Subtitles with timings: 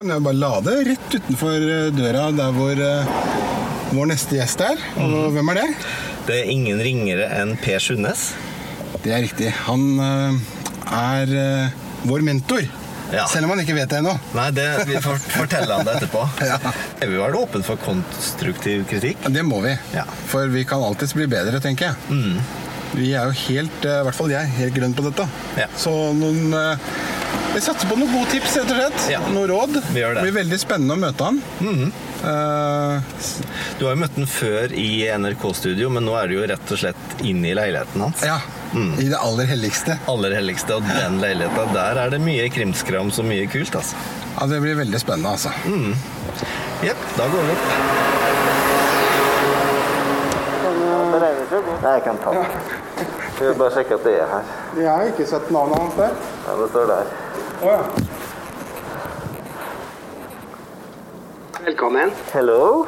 [0.00, 3.10] Jeg bare lade rett utenfor eh, døra der hvor eh,
[3.92, 4.78] vår neste gjest er.
[4.96, 5.64] Og hvem er det?
[6.24, 8.22] Det er ingen ringere enn Per Sundnes.
[9.04, 9.50] Det er riktig.
[9.66, 10.38] Han eh,
[10.88, 11.34] er
[12.08, 12.64] vår mentor.
[13.12, 13.26] Ja.
[13.28, 14.16] Selv om han ikke vet det ennå.
[14.38, 16.24] Nei, det vi får fortelle han det etterpå.
[16.48, 16.56] Ja.
[16.96, 19.28] Er vi vel åpne for konstruktiv kritikk?
[19.36, 19.76] Det må vi.
[19.92, 20.08] Ja.
[20.32, 22.40] For vi kan alltids bli bedre, tenker jeg.
[22.96, 25.28] Vi er jo helt, i hvert fall jeg, helt grønn på dette.
[25.60, 25.68] Ja.
[25.76, 26.56] Så noen
[27.54, 29.06] Vi satser på noen gode tips, rett og slett.
[29.10, 29.20] Ja.
[29.34, 29.80] Noen råd.
[29.90, 30.22] Vi gjør det.
[30.28, 31.42] blir veldig spennende å møte han.
[31.60, 31.90] Mm -hmm.
[32.22, 33.02] uh,
[33.78, 36.78] Du har jo møtt han før i NRK-studio, men nå er du jo rett og
[36.78, 38.22] slett inne i leiligheten hans.
[38.22, 38.40] ja.
[38.98, 39.98] I det aller helligste.
[40.06, 43.96] Aller helligste, og den leiligheta, der er det mye krimskrams og mye kult, altså.
[44.40, 45.50] Ja, Det blir veldig spennende, altså.
[46.82, 47.66] Jepp, da går vi opp.
[51.82, 52.44] Nei, jeg kan ta den.
[53.40, 54.48] Jeg vil bare sjekke at det er her.
[54.76, 56.12] Jeg har ikke sett navnet hans der.
[56.50, 57.04] Ja, det står der.
[57.62, 57.82] Å ja.
[61.62, 62.10] Velkommen.
[62.32, 62.86] Hello.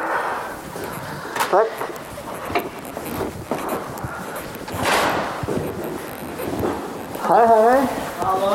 [1.52, 1.70] Takk.
[7.28, 7.60] Hei, hei.
[7.68, 7.80] hei.
[8.24, 8.50] Hallo.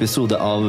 [0.00, 0.64] Episode av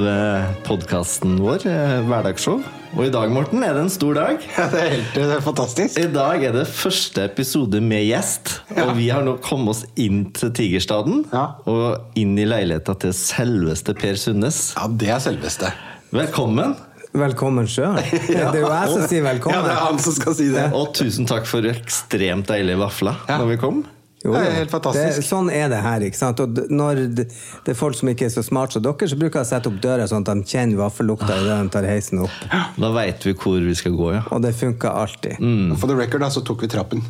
[0.67, 2.59] podkasten vår, eh, Hverdagsshow.
[2.97, 4.41] Og i dag, Morten, er det en stor dag.
[4.57, 5.95] Ja, det er helt det er fantastisk.
[6.01, 10.25] I dag er det første episode med gjest, og vi har nå kommet oss inn
[10.35, 11.23] til Tigerstaden.
[11.31, 11.45] Ja.
[11.65, 14.73] Og inn i leiligheta til selveste Per Sundnes.
[14.75, 15.71] Ja, det er selveste.
[16.11, 16.75] Velkommen,
[17.11, 17.97] Velkommen sjøl.
[18.27, 19.63] Det er jo jeg som sier Ja, velkommen.
[19.65, 20.69] det er han som skal si det.
[20.73, 23.37] og tusen takk for ekstremt deilige vafler Ja.
[23.41, 23.81] når vi kom.
[24.23, 25.15] Jo, Det er helt fantastisk.
[25.17, 26.03] Det, sånn er det her.
[26.05, 26.37] ikke sant?
[26.43, 27.25] Og når det,
[27.65, 29.71] det er folk som ikke er så smart som dere, så bruker jeg å sette
[29.71, 32.35] opp døra sånn at de kjenner vaffellukta idet de tar heisen opp.
[32.77, 34.23] Da veit vi hvor vi skal gå, ja.
[34.29, 35.41] Og det funker alltid.
[35.81, 37.01] For the record, da, så tok vi trappen.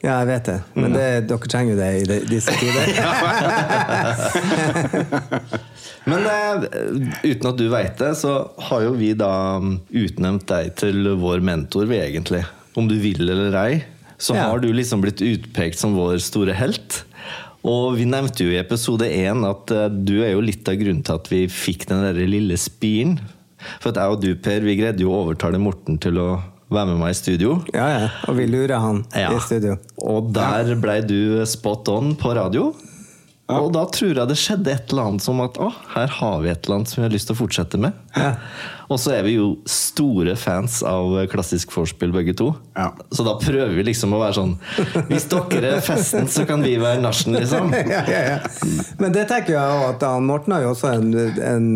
[0.00, 0.54] Ja, jeg vet det.
[0.80, 2.86] Men det, dere trenger jo det i de- disse tider.
[6.08, 6.64] Men uh,
[7.26, 8.32] uten at du veit det, så
[8.70, 9.28] har jo vi da
[9.60, 9.74] mm,
[10.06, 12.40] utnevnt deg til vår mentor, vi egentlig.
[12.78, 13.82] Om du vil eller ei,
[14.20, 14.50] så Ja.
[14.50, 17.04] har du liksom blitt utpekt som vår store helt.
[17.64, 21.02] Og vi nevnte jo i episode én at eh, du er jo litt av grunnen
[21.04, 23.18] til at vi fikk den der lille spiren.
[23.80, 26.28] For at jeg og du, Per, vi greide jo å overtale Morten til å
[26.72, 27.58] være med meg i studio.
[27.74, 28.08] Ja, ja.
[28.30, 29.34] Og vi lurer han Ja.
[29.36, 29.76] i studio.
[30.00, 32.70] Og der blei du spot on på radio.
[33.58, 36.50] Og da tror jeg det skjedde et eller annet som at å, her har vi
[36.52, 37.96] et eller annet som vi har lyst til å fortsette med.
[38.14, 38.34] Ja.
[38.90, 42.50] Og så er vi jo store fans av klassisk vorspiel begge to.
[42.74, 42.88] Ja.
[43.14, 44.54] Så da prøver vi liksom å være sånn
[45.10, 47.70] Hvis dere er festen, så kan vi være nachen, liksom.
[47.94, 48.38] ja, ja, ja.
[48.98, 51.12] Men det tenker jeg at han, Morten har jo også en,
[51.46, 51.68] en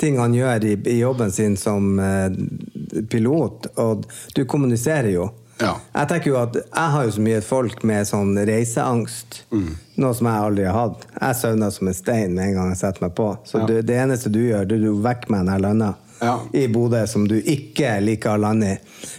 [0.00, 5.30] ting han gjør i, i jobben sin som eh, pilot, og du kommuniserer jo.
[5.60, 5.74] Ja.
[5.94, 9.76] Jeg tenker jo at jeg har jo så mye folk med sånn reiseangst, Mm.
[9.96, 11.06] noe som jeg aldri har hatt.
[11.20, 13.30] Jeg søvner som en stein med en gang jeg setter meg på.
[13.44, 13.66] Så Ja.
[13.66, 15.94] du, det eneste du gjør, det er å vekke meg når jeg lander.
[16.22, 16.38] Ja.
[16.54, 18.76] I Bodø, som du ikke liker å lande i.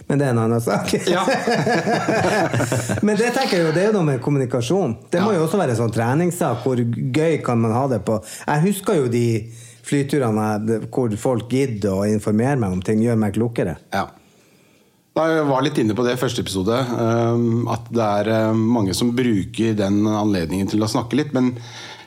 [0.08, 0.92] Men det er en annen sak.
[1.06, 1.22] Ja.
[3.06, 4.96] Men det tenker jeg jo, det er jo noe med kommunikasjon.
[5.12, 6.62] Det må jo også være en sånn treningssak.
[6.64, 8.18] Hvor gøy kan man ha det på?
[8.48, 9.24] Jeg husker jo de
[9.88, 13.76] flyturene hvor folk gidder å informere meg om ting, gjør meg klokere.
[13.94, 14.08] Ja.
[15.18, 18.94] Jeg var litt inne på det i første episode, um, at det er um, mange
[18.94, 21.32] som bruker den anledningen til å snakke litt.
[21.34, 21.56] Men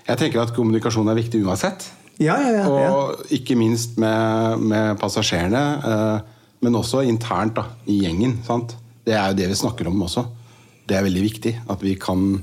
[0.07, 1.89] jeg tenker at kommunikasjon er viktig uansett.
[2.21, 2.91] Ja, ja, ja.
[2.93, 8.37] Og ikke minst med, med passasjerene, uh, men også internt da, i gjengen.
[8.47, 8.77] Sant?
[9.03, 10.23] Det er jo det vi snakker om også.
[10.87, 12.39] Det er veldig viktig at vi kan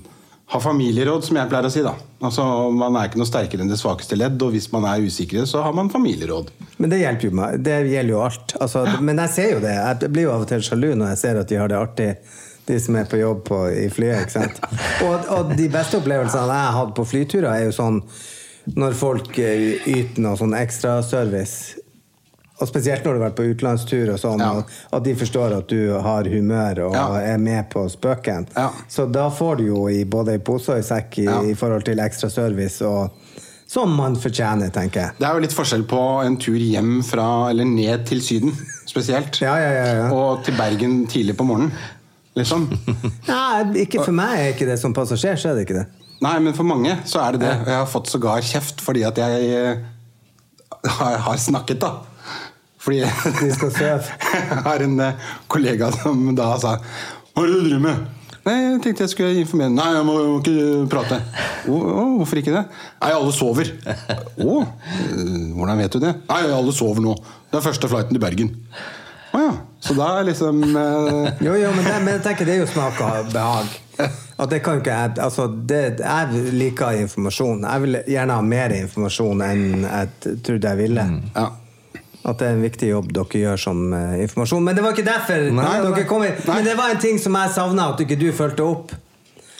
[0.52, 1.86] ha familieråd, som jeg pleier å si.
[1.86, 1.96] da.
[2.18, 2.42] Altså,
[2.74, 5.62] Man er ikke noe sterkere enn det svakeste ledd, og hvis man er usikre, så
[5.62, 6.50] har man familieråd.
[6.78, 7.60] Men det hjelper jo meg.
[7.62, 8.56] Det gjelder jo alt.
[8.58, 9.74] Altså, men jeg ser jo det.
[9.76, 12.08] Jeg blir jo av og til sjalu når jeg ser at de har det artig.
[12.68, 14.26] De som er på jobb på, i flyet.
[14.26, 14.58] ikke sant?
[15.06, 18.02] Og, og de beste opplevelsene jeg har hatt på flyturer, er jo sånn
[18.76, 21.77] når folk eh, yter noe sånn ekstraservice.
[22.60, 24.62] Og spesielt når du har vært på utenlandstur, og sånn, Ja.
[24.92, 27.06] at de forstår at du har humør og Ja.
[27.34, 28.48] er med på spøken.
[28.56, 28.70] Ja.
[28.88, 31.84] Så da får du jo i både i pose og i sekk i, i forhold
[31.84, 33.10] til ekstraservice, og
[33.68, 35.10] som man fortjener, tenker jeg.
[35.20, 38.52] Det er jo litt forskjell på en tur hjem fra, eller ned til Syden,
[38.86, 39.38] spesielt.
[39.40, 40.10] Ja, ja, ja, ja.
[40.10, 41.70] Og til Bergen tidlig på morgenen.
[42.34, 42.66] Liksom.
[43.28, 45.86] Nei, ikke for meg er ikke det som passasjer, så er det ikke det.
[46.22, 47.54] Nei, men for mange så er det det.
[47.60, 49.76] Og jeg har fått sågar kjeft fordi at jeg eh,
[50.98, 51.92] har, har snakket, da.
[52.78, 53.00] Fordi.
[53.02, 54.00] Jeg
[54.68, 58.06] har en eh, kollega som da sa Hva er det du driver med?
[58.48, 61.18] Nei, jeg tenkte jeg skulle informere Nei, jeg må, jeg må ikke prate.
[61.68, 62.62] Oh, oh, hvorfor ikke det?
[63.02, 63.72] Nei, alle sover.
[63.84, 64.62] Å, Oh,
[65.58, 66.14] hvordan vet du det?
[66.30, 67.16] Nei, alle sover nå.
[67.50, 68.54] Det er første flighten til Bergen.
[69.36, 69.50] Å ja.
[69.84, 72.70] Så da er liksom eh, Jo, jo, men, det, men jeg tenker det er jo
[72.70, 73.76] smak og behag.
[74.38, 77.66] At det kan ikke jeg altså det, Jeg liker informasjon.
[77.66, 81.08] Jeg vil gjerne ha mer informasjon enn jeg trodde jeg ville.
[81.34, 81.48] Ja.
[82.28, 84.64] At det er en viktig jobb dere gjør som uh, informasjon.
[84.64, 86.40] Men det var ikke derfor Nei, dere kom inn.
[86.48, 88.92] Men det var en ting som jeg savna at ikke du fulgte opp.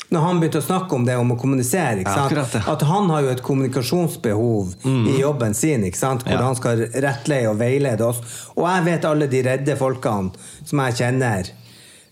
[0.08, 2.00] Når han begynte å snakke om det om å kommunisere.
[2.00, 2.46] Ja.
[2.72, 6.38] At han har jo et kommunikasjonsbehov i jobben sin, hvor Ja.
[6.46, 8.22] han skal rettleie og veilede oss.
[8.56, 10.32] Og jeg vet alle de redde folkene
[10.64, 11.50] som jeg kjenner.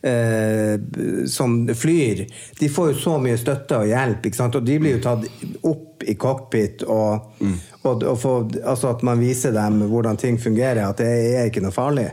[0.03, 0.77] Eh,
[1.31, 2.25] som flyr,
[2.61, 5.27] de får jo så mye støtte og hjelp, og de blir jo tatt
[5.67, 6.83] opp i cockpit.
[6.83, 7.33] Og,
[7.83, 11.11] og, og får- altså at man viser dem hvordan ting fungerer, at det
[11.41, 12.11] er ikke noe farlig.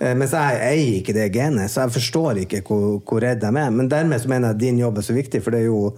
[0.00, 3.50] Eh, Mens jeg eier ikke det genet, så jeg forstår ikke hvor, hvor redd de
[3.52, 3.70] er.
[3.70, 5.92] Men dermed så mener jeg at din jobb er så viktig, for det er jo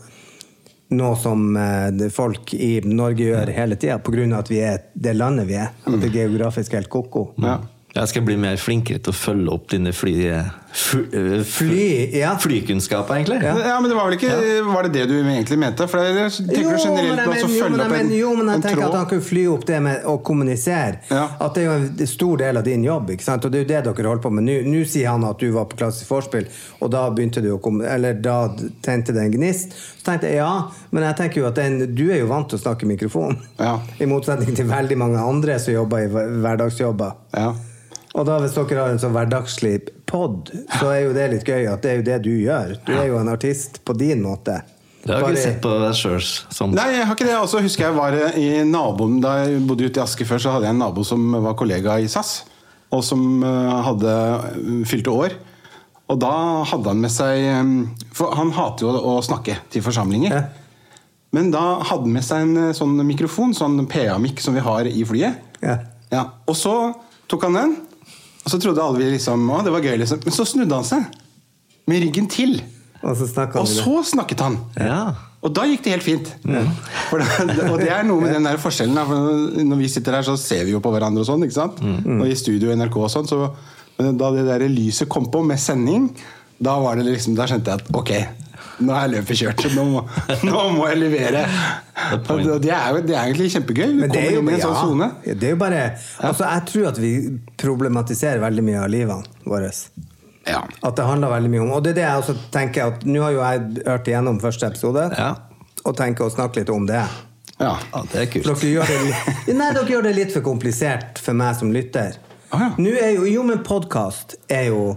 [0.90, 4.24] noe som eh, folk i Norge gjør hele tida, pga.
[4.40, 5.70] at vi er det landet vi er.
[5.86, 7.32] At det er geografisk helt ko-ko.
[7.38, 7.58] ja.
[7.90, 10.12] Jeg skal bli mer flinkere til å følge opp dine fly...
[10.72, 12.36] Fly, øh, Fly, ja.
[12.38, 13.40] Flykunnskap, egentlig.
[13.42, 13.54] Ja.
[13.58, 15.86] Ja, men det var vel ikke Var det det du egentlig mente?
[15.90, 18.12] For jeg tenker jo, generelt men jeg på å mener- jo, men jeg opp en,
[18.18, 21.00] jo, men jeg en tenker at han kunne fly opp det med å kommunisere.
[21.10, 21.24] Ja.
[21.40, 23.10] At det er jo en stor del av din jobb.
[23.10, 23.44] ikke sant?
[23.44, 24.44] Og det er jo det dere holder på med.
[24.44, 26.46] Nå- Nå sier han at du var på klassisk vorspiel,
[26.80, 28.48] og da begynte du å komme, eller da
[28.82, 29.72] tente det en gnist.
[29.72, 30.52] Så tenkte jeg ja,
[30.92, 33.36] men jeg tenker jo at den, du er jo vant til å snakke i mikrofon.
[33.58, 33.80] Ja.
[34.00, 37.12] I motsetning til veldig mange andre som jobber i hverdagsjobber.
[37.34, 37.54] Ja.
[38.14, 41.68] Og da hvis dere har en sånn hverdagslig pod, så er jo det litt gøy
[41.70, 42.76] at det er jo det du gjør.
[42.86, 44.60] Du er jo en artist på din måte.
[45.00, 46.18] Det har jeg ikke sett på deg sjøl
[46.52, 46.74] sånn.
[46.76, 47.36] Nei, jeg har ikke det.
[47.40, 50.52] Og så husker jeg var i naboen Da jeg bodde ute i Aske før, så
[50.52, 52.42] hadde jeg en nabo som var kollega i SAS.
[52.92, 54.12] Og som eh, hadde
[54.90, 55.36] fylte år.
[56.10, 56.32] Og da
[56.68, 57.70] hadde han med seg eh,
[58.18, 60.36] For han hater jo å snakke til forsamlinger.
[60.36, 60.42] Ja.
[61.32, 64.90] Men da hadde han med seg en eh, sånn mikrofon, sånn PA-mikk som vi har
[64.90, 65.40] i flyet.
[65.64, 65.78] Ja.
[66.10, 66.74] Ja, Og så
[67.30, 67.76] tok han den,
[68.44, 70.22] og så trodde alle vi liksom Å, det var gøy, liksom.
[70.24, 71.18] Men så snudde han seg.
[71.90, 72.60] Med ryggen til.
[73.02, 73.26] Og så
[73.60, 74.56] Og så snakket han.
[74.76, 75.00] Ja.
[75.40, 76.30] Og da gikk det helt fint.
[77.08, 78.98] For Da, og det er noe med den der forskjellen.
[79.08, 81.44] For når vi sitter her, så ser vi jo på hverandre og sånn.
[81.46, 81.80] ikke sant?
[81.80, 83.28] Og i studio NRK og sånn.
[83.30, 83.40] Så
[84.00, 86.06] men da det der lyset kom på med sending,
[86.60, 88.12] da var det liksom, da skjønte jeg at ok,
[88.80, 89.62] nå er løpet kjørt.
[89.64, 90.02] så Nå må,
[90.48, 91.42] nå må jeg levere.
[92.16, 93.86] Det, er jo det er egentlig kjempegøy.
[93.90, 95.10] Vi Men det er kommer jo, inn i en sånn ja, zone.
[95.40, 95.80] det er jo bare
[96.24, 97.10] Altså, jeg tror at vi
[97.60, 99.70] problematiserer veldig mye av livene våre.
[100.48, 100.62] Ja.
[100.80, 103.20] At det handler veldig mye om Og det er det jeg også tenker at Nå
[103.22, 105.34] har jo jeg hørt igjennom første episode, Ja.
[105.84, 107.02] og tenker å snakke litt om det.
[107.60, 107.74] ja.
[107.92, 108.48] ja, det er kult.
[108.48, 112.16] Dere gjør det litt, nei, dere gjør det litt for komplisert for meg som lytter.
[112.50, 112.70] Ah, ja.
[112.80, 114.96] Nå er jo, jo, men podkast er jo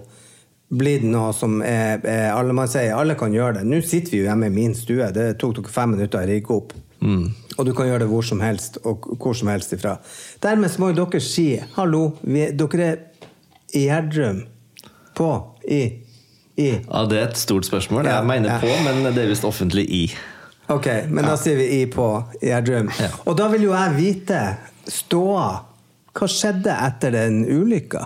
[0.74, 3.68] blitt noe som er, er alle man sier, alle kan gjøre det.
[3.70, 5.10] Nå sitter vi jo hjemme i min stue.
[5.14, 6.74] Det tok dere fem minutter å rigge opp.
[7.04, 9.98] Og du kan gjøre det hvor som helst, og hvor som helst ifra.
[10.42, 13.02] Dermed må jo dere si hallo, vi, dere er
[13.76, 14.44] i Gjerdrum.
[15.18, 15.30] På.
[15.68, 15.82] I.
[16.58, 16.70] I.
[16.80, 18.06] Ja, Det er et stort spørsmål.
[18.08, 18.60] Ja, Jeg mener ja.
[18.62, 20.04] på, men det er visst offentlig i.
[20.74, 22.08] Ok, men da sier vi I på
[22.42, 22.90] Gjerdrum.
[23.02, 23.12] Ja.
[23.28, 24.42] Og da vil jo jeg vite
[24.88, 25.48] ståa.
[26.14, 28.06] Hva skjedde etter den ulykka?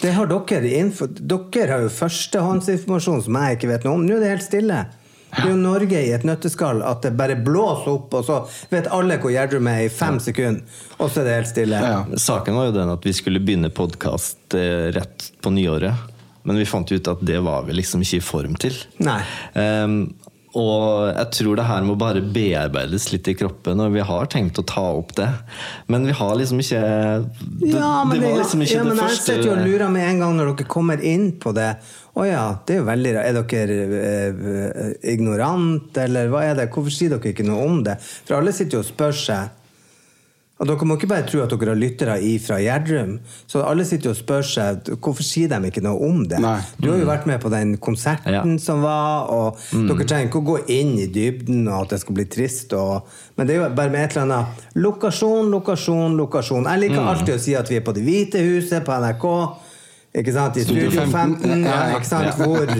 [0.00, 1.08] Det har dere info.
[1.10, 4.06] Dere har jo førstehåndsinformasjon som jeg ikke vet noe om.
[4.06, 4.84] Nå er det helt stille.
[5.30, 8.38] Det er jo Norge i et nøtteskall at det bare blåser opp, og så
[8.72, 10.64] vet alle hvor Gjerdrum er i fem sekunder,
[10.98, 11.82] og så er det helt stille.
[11.84, 12.00] Ja.
[12.18, 14.56] Saken var jo den at vi skulle begynne podkast
[14.96, 16.10] rett på nyåret.
[16.42, 18.76] Men vi fant ut at det var vi liksom ikke i form til.
[19.04, 19.20] Nei.
[19.60, 19.98] Ehm,
[20.58, 24.58] og jeg tror det her må bare bearbeides litt i kroppen, og vi har tenkt
[24.58, 25.28] å ta opp det.
[25.86, 29.18] Men vi har liksom ikke Det, Ja, men, det var liksom ikke ja, det jeg
[29.20, 31.70] sitter jo og lurer med en gang når dere kommer inn på det.
[32.18, 33.14] Å ja, det er jo veldig.
[33.20, 36.66] Er dere eh, ignorant, eller hva er det?
[36.74, 38.00] Hvorfor sier dere ikke noe om det?
[38.02, 39.56] For alle sitter jo og spør seg.
[40.60, 43.14] Og dere må ikke bare tro at dere har lyttere fra Gjerdrum.
[43.48, 46.36] Så alle sitter og spør seg hvorfor sier de ikke noe om det.
[46.44, 46.58] Nei.
[46.76, 48.42] Du har jo vært med på den konserten Ja.
[48.60, 52.14] som var, og dere trenger ikke å gå inn i dybden og at det skal
[52.18, 52.74] bli trist.
[52.76, 56.68] Og, men det er jo bare med et eller annet lokasjon, lokasjon, lokasjon.
[56.68, 59.26] Jeg liker alltid å si at vi er på Det hvite huset på NRK.
[60.10, 60.56] Ikke sant?
[60.58, 62.34] I Studio Studio 15, 15, ja, ja, ikke sant?
[62.40, 62.70] Hvor,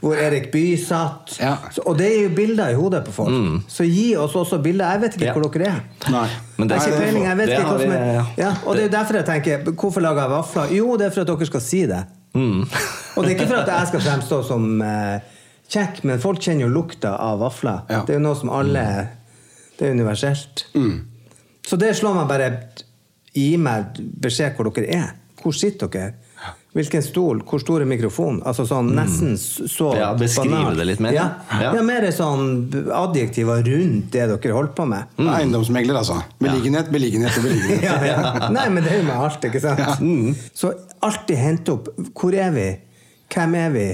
[0.00, 1.36] hvor Erik Bye satt.
[1.70, 3.36] Så, og det er jo bilder i hodet på folk.
[3.70, 4.90] Så gi oss også bilder.
[4.96, 5.84] Jeg vet ikke hvor dere er.
[6.10, 6.24] Nei.
[6.56, 7.26] Men det er ikke peiling.
[7.28, 8.48] Jeg vet ikke som vi- er ja.
[8.66, 10.72] Og det er derfor jeg tenker Hvorfor lager jeg vafler?
[10.76, 12.00] Jo, det er for at dere skal si det.
[12.34, 12.64] Mm.
[13.16, 15.20] Og det er ikke for at jeg skal fremstå som eh,
[15.70, 17.80] kjekk, men folk kjenner jo lukta av vafler.
[17.88, 18.84] Det er jo noe som alle
[19.78, 20.66] Det er universelt.
[20.74, 21.04] Mm.
[21.66, 22.50] Så det slår meg bare
[23.34, 25.14] gi meg beskjed hvor dere er.
[25.42, 26.14] Hvor sitter dere?
[26.70, 27.40] Hvilken stol?
[27.42, 28.42] Hvor stor er mikrofonen?
[28.46, 29.96] Altså sånn nesten så Mm.
[29.98, 30.76] Ja, beskrive banalt.
[30.78, 31.72] det litt mer, Ja, ja.
[31.74, 31.82] ja.
[31.82, 35.04] Mer sånn adjektiver rundt det dere holder på med.
[35.18, 36.20] Eiendomsmegler, altså.
[36.38, 37.82] Beliggenhet, beliggenhet og beliggenhet.
[37.88, 38.50] ja, ja.
[38.54, 39.82] Nei, men det er jo med alt, ikke sant?
[40.00, 40.36] Mm.
[40.54, 40.70] Så
[41.02, 42.68] alltid hente opp Hvor er vi?
[43.34, 43.88] Hvem er vi?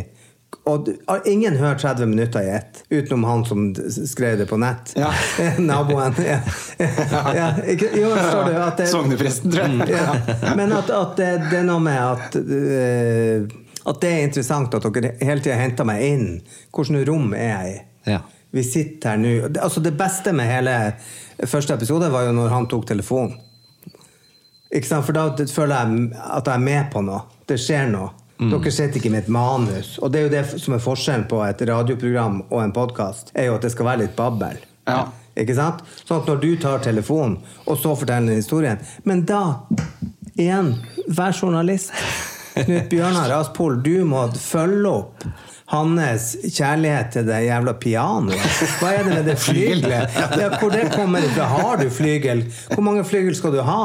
[0.67, 0.97] Og d-
[1.31, 3.69] ingen hører 30 minutter i ett, utenom han som
[4.07, 4.95] skrev det på nett.
[4.99, 5.13] Ja.
[5.63, 6.15] Naboen.
[6.27, 6.41] Ja.
[7.37, 9.95] Ja, jo, forstår du at det, Sognepresten, tror jeg.
[9.95, 10.55] ja.
[10.59, 13.47] Men at, at det, det er noe med at eh,
[13.87, 16.27] At det er interessant at dere hele tida henter meg inn.
[16.75, 17.79] Hvilket rom er jeg i?
[18.11, 18.21] Ja.
[18.57, 19.33] Vi sitter her nå
[19.63, 20.75] Altså Det beste med hele
[21.47, 23.39] første episode var jo når han tok telefonen.
[24.91, 27.23] For da føler jeg at jeg er med på noe.
[27.49, 28.11] Det skjer noe.
[28.37, 29.97] Dere sitter ikke med et manus.
[30.03, 33.49] Og det er jo det som er forskjellen på et radioprogram og en podkast, er
[33.49, 34.59] jo at det skal være litt babbel.
[34.87, 35.07] Ja.
[35.37, 35.83] Ikke sant?
[36.05, 39.67] Sånn at når du tar telefonen, og så forteller den historien Men da,
[40.33, 40.75] igjen,
[41.09, 41.93] vær journalist.
[42.57, 45.27] Knut Bjørnar Aspol, du må følge opp
[45.67, 48.59] hans kjærlighet til det jævla pianoet.
[48.81, 50.15] Hva er det med det flygelet?
[50.39, 51.45] Ja, hvor det kommer fra?
[51.51, 52.45] Har du flygel?
[52.71, 53.81] Hvor mange flygel skal du ha?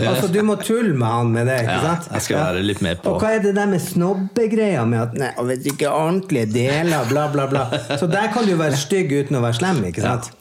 [0.00, 1.58] Altså, Du må tulle med han med det.
[1.60, 2.08] ikke Ja, sant?
[2.12, 3.10] jeg skal være litt med på.
[3.14, 7.04] Og hva er det der med snobbegreia med at nei, og vet ikke ordentlige deler,
[7.12, 7.66] bla, bla, bla.
[8.00, 10.32] Så der kan du være stygg uten å være slem, ikke sant?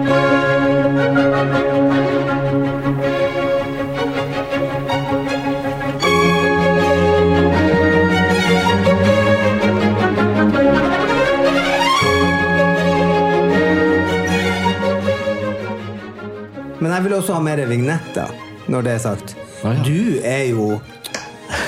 [0.00, 0.29] Men
[17.00, 18.32] jeg vil også ha mer vignetter,
[18.68, 19.30] når det er sagt.
[19.64, 19.84] Ah, ja.
[19.86, 20.74] Du er jo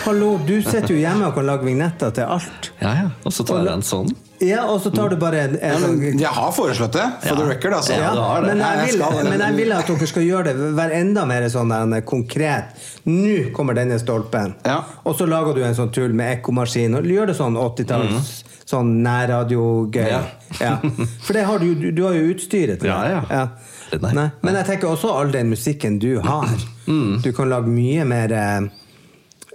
[0.03, 2.69] Hallo, du sitter jo hjemme og kan lage vignetter til alt.
[2.83, 3.07] Ja, ja.
[3.25, 4.13] Og så tar jeg en sånn.
[4.45, 7.47] Ja, og så tar du bare en, Ja, men jeg har foreslått det, for the
[7.49, 7.79] record.
[7.79, 7.97] Altså.
[7.97, 8.53] Ja, det.
[8.53, 11.73] Men, jeg vil, men jeg vil at dere skal gjøre det Være enda mer sånn
[12.05, 12.77] konkret.
[13.09, 14.53] Nå kommer denne stolpen.
[14.69, 14.83] Ja.
[15.09, 17.01] Og så lager du en sånn tull med ekkomaskin.
[17.01, 18.35] Og gjør det sånn 80-talls
[18.69, 20.09] Sånn nærradio-gøy.
[20.13, 20.23] Ja.
[20.61, 20.77] Ja.
[21.25, 23.72] For det har du, du, du har jo utstyret til Ja, det.
[23.93, 23.99] Ja.
[24.03, 24.13] Nei.
[24.17, 24.29] Nei.
[24.43, 26.53] Men jeg tenker også all den musikken du har.
[27.23, 28.65] Du kan lage mye mer eh,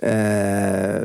[0.08, 1.02] eh,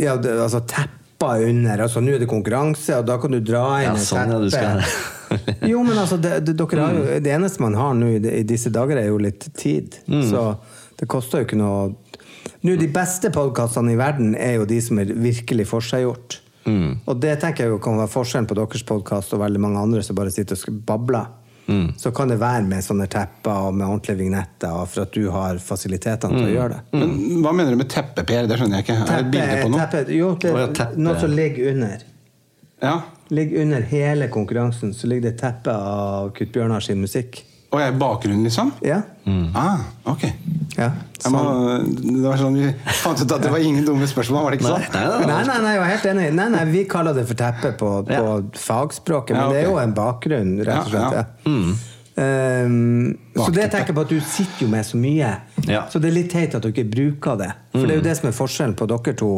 [0.00, 1.82] Ja, altså tepper under.
[1.84, 4.40] Altså Nå er det konkurranse, og da kan du dra inn Ja, et sånn, ja,
[4.56, 4.88] teppe.
[5.72, 9.02] jo, men altså, det, det, har jo, det eneste man har nå i, disse dager,
[9.02, 9.98] er jo litt tid.
[10.06, 10.48] Så
[10.96, 11.94] det koster jo ikke noe
[12.64, 16.40] Nå, De beste podkastene i verden er jo de som er virkelig forseggjort.
[17.06, 20.02] Og det tenker jeg jo kan være forskjellen på deres podkast og veldig mange andre
[20.02, 20.80] som bare sitter og skal
[21.66, 21.92] bable.
[21.98, 25.30] Så kan det være med sånne tepper og med ordentlige vignetter, og for at du
[25.34, 27.00] har fasilitetene til å gjøre det.
[27.00, 28.46] Men hva mener du med teppe, Per?
[28.46, 28.98] Det skjønner jeg ikke.
[29.02, 29.88] Er det et bilde på noe?
[29.90, 30.54] teppe, jo, det
[30.86, 32.06] er noe som ligger under.
[32.84, 32.94] Ja.
[33.34, 37.42] Ligger under hele konkurransen, så ligger det et teppe av Kutt Bjørnar sin musikk.
[37.76, 38.70] Og jeg er i bakgrunnen, liksom?
[38.86, 39.02] Ja.
[39.58, 40.22] Ah, ok.
[40.78, 40.86] ja.
[41.20, 41.30] så...
[41.34, 41.40] må,
[41.98, 42.70] det var sånn Vi
[43.02, 44.86] fant ut at det var ingen dumme spørsmål, var det ikke sånn?
[44.94, 46.28] nei, nei, Nei, jeg var helt enig.
[46.38, 48.38] Nei, nei, Vi kaller det for teppe på, på Ja.
[48.62, 51.20] fagspråket, men Ja, det er jo en bakgrunn, rett og slett.
[51.20, 51.92] Ja, Ja.
[52.16, 55.34] Um, så det jeg tenker på at du sitter jo med så mye,
[55.68, 55.82] Ja.
[55.92, 57.50] så det er litt teit at du ikke bruker det.
[57.74, 59.32] For det er jo det som er forskjellen på dere to.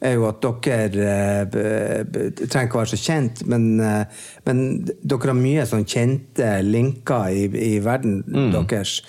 [0.00, 1.08] Er jo at dere
[1.44, 2.04] eh,
[2.44, 4.04] trenger ikke å være så kjent, men, eh,
[4.46, 9.00] men dere har mye sånn kjente linker i, i verden deres.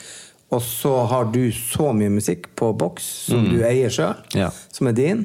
[0.50, 4.48] Og så har du så mye musikk på boks som du eier sjøl, Ja.
[4.74, 5.20] som er din,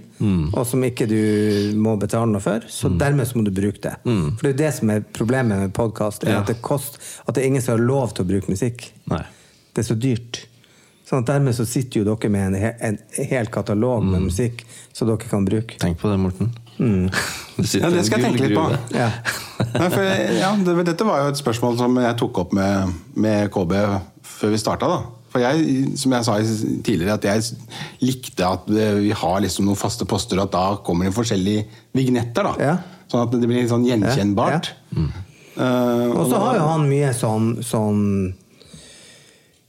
[0.52, 2.60] og som ikke du må betale noe for.
[2.68, 3.94] Så dermed så må du bruke det.
[4.04, 6.42] For det er jo det som er problemet med podkast, Ja.
[6.42, 8.90] at, at det er ingen som har lov til å bruke musikk.
[9.08, 9.22] Nei.
[9.72, 10.42] Det er så dyrt.
[11.04, 14.62] Sånn at dermed så sitter jo dere med en, he- en hel katalog med musikk
[14.96, 15.76] som dere kan bruke.
[15.82, 16.52] Tenk på det, Morten.
[16.78, 17.08] Mm.
[17.54, 18.64] Ja, det skal jeg tenke litt på.
[18.96, 19.10] Ja.
[19.76, 23.46] Nei, for, ja, det, dette var jo et spørsmål som jeg tok opp med, med
[23.54, 23.74] KB
[24.26, 24.88] før vi starta.
[25.30, 27.44] For jeg, som jeg sa tidligere, at jeg
[28.02, 31.62] likte at vi har liksom noen faste poster, og at da kommer det forskjellige
[31.94, 32.48] vignetter.
[32.50, 32.54] da.
[32.58, 32.74] Ja.
[33.10, 34.72] Sånn at det blir litt sånn gjenkjennbart.
[34.94, 38.00] Eh, Og så har jo han mye sånn, sånn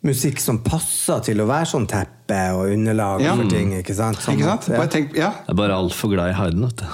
[0.05, 3.35] musikk som passer til å være sånn teppe og underlag Ja.
[3.35, 3.74] for ting.
[3.79, 4.17] Ikke sant?
[4.21, 4.69] Sånn ikke sant?
[4.77, 5.31] Bare tenk, ja.
[5.45, 6.85] Jeg er bare altfor glad i Hayden, vet du.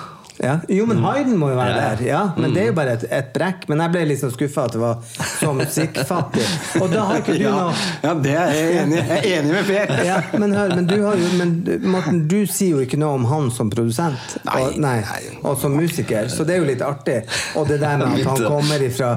[0.42, 0.56] Ja.
[0.74, 1.82] Jo, men Hayden må jo være Ja.
[1.96, 2.00] der.
[2.08, 3.68] Ja, men det er jo bare et, et brekk.
[3.70, 5.04] Men jeg ble litt sånn skuffa at det var
[5.38, 6.46] så musikkfattig.
[6.82, 7.52] Og da har ikke du ja.
[7.54, 8.98] noe ja, det er jeg enig.
[9.02, 9.94] Jeg er enig med Per.
[10.08, 11.54] ja, men hør, men du har jo men
[11.94, 14.98] Morten, du sier jo ikke noe om han som produsent Nei, og, nei,
[15.46, 17.20] og som musiker, så det er jo litt artig.
[17.60, 19.12] Og det der med at han kommer ifra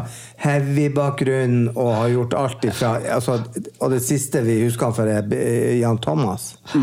[0.45, 3.39] heavy-bakgrunn og har gjort alt ifra altså,
[3.81, 6.55] Og det siste vi husker han for, er eh, Jan Thomas.
[6.69, 6.81] Fra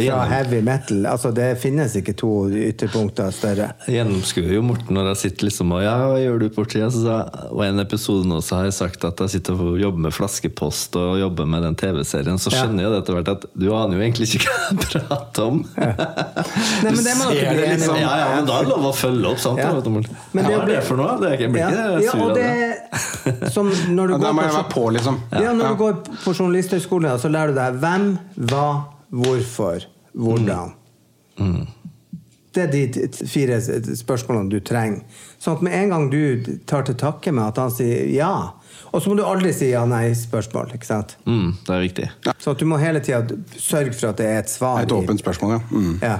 [0.00, 0.22] Ja.
[0.24, 1.02] heavy metal.
[1.06, 3.66] Altså, det finnes ikke to ytterpunkter større.
[3.86, 6.86] gjennomskuer jo Morten når jeg sitter liksom og Ja, hva gjør du på tida?
[6.94, 9.60] Så sa jeg, og i en episode nå så har jeg sagt at jeg sitter
[9.60, 12.38] og jobber med flaskepost og jobber med den TV-serien.
[12.40, 12.62] Så Ja.
[12.62, 15.60] skjønner jeg det etter hvert at du aner jo egentlig ikke hva jeg prater om.
[15.76, 17.94] Nei, men det må ser dere bli det enige liksom.
[17.94, 18.00] om.
[18.00, 19.60] Ja, ja, men da er det lov å følge opp, sant?
[19.62, 19.72] Ja.
[19.76, 20.02] vet du, Men
[20.46, 21.18] det Hva er det for noe?
[21.20, 24.24] Det er ikke, jeg blir ikke Ja, sur av det som når du Ja, går
[24.24, 25.20] Da må på jeg være på, liksom.
[25.32, 25.94] Ja, når du går
[26.24, 28.08] på Journalisthøgskolen, så lærer du deg hvem,
[28.48, 28.64] hva,
[29.12, 30.74] hvorfor, hvordan.
[32.52, 33.60] Det er de fire
[33.96, 35.04] spørsmålene du trenger.
[35.40, 38.34] Sånn at med en gang du tar til takke med at han sier ja,
[38.92, 40.74] og så må du aldri si ja-nei-spørsmål.
[40.76, 41.16] ikke sant?
[41.24, 42.08] Mm, det er viktig.
[42.36, 43.24] Så at du må hele tida
[43.56, 44.82] sørge for at det er et svar.
[44.84, 45.62] Et åpent spørsmål, ja.
[45.72, 45.94] Mm.
[46.02, 46.18] Ja.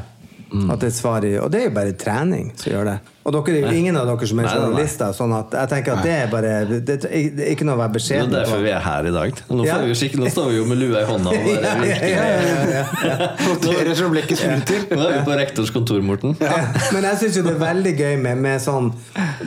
[0.72, 2.96] At det er et svar i Og det er jo bare trening som gjør det.
[3.24, 4.68] Og dere er ingen av dere som er Nei, nei, nei.
[4.68, 7.76] journalister, sånn at jeg tenker at det er bare Det er det er ikke noe
[7.76, 9.42] å være Det er derfor vi er her i dag.
[9.48, 9.76] Nå, Ja.
[9.78, 11.30] får vi nå står vi jo med lua i hånda.
[11.30, 13.28] Og bare ja, virkelig- ja, ja, ja.
[13.46, 14.84] Noterer så blekket spruter.
[14.96, 16.36] Nå er vi på rektors kontor, Morten.
[16.42, 16.58] Ja,
[16.92, 18.90] men jeg syns jo det er veldig gøy med, med sånn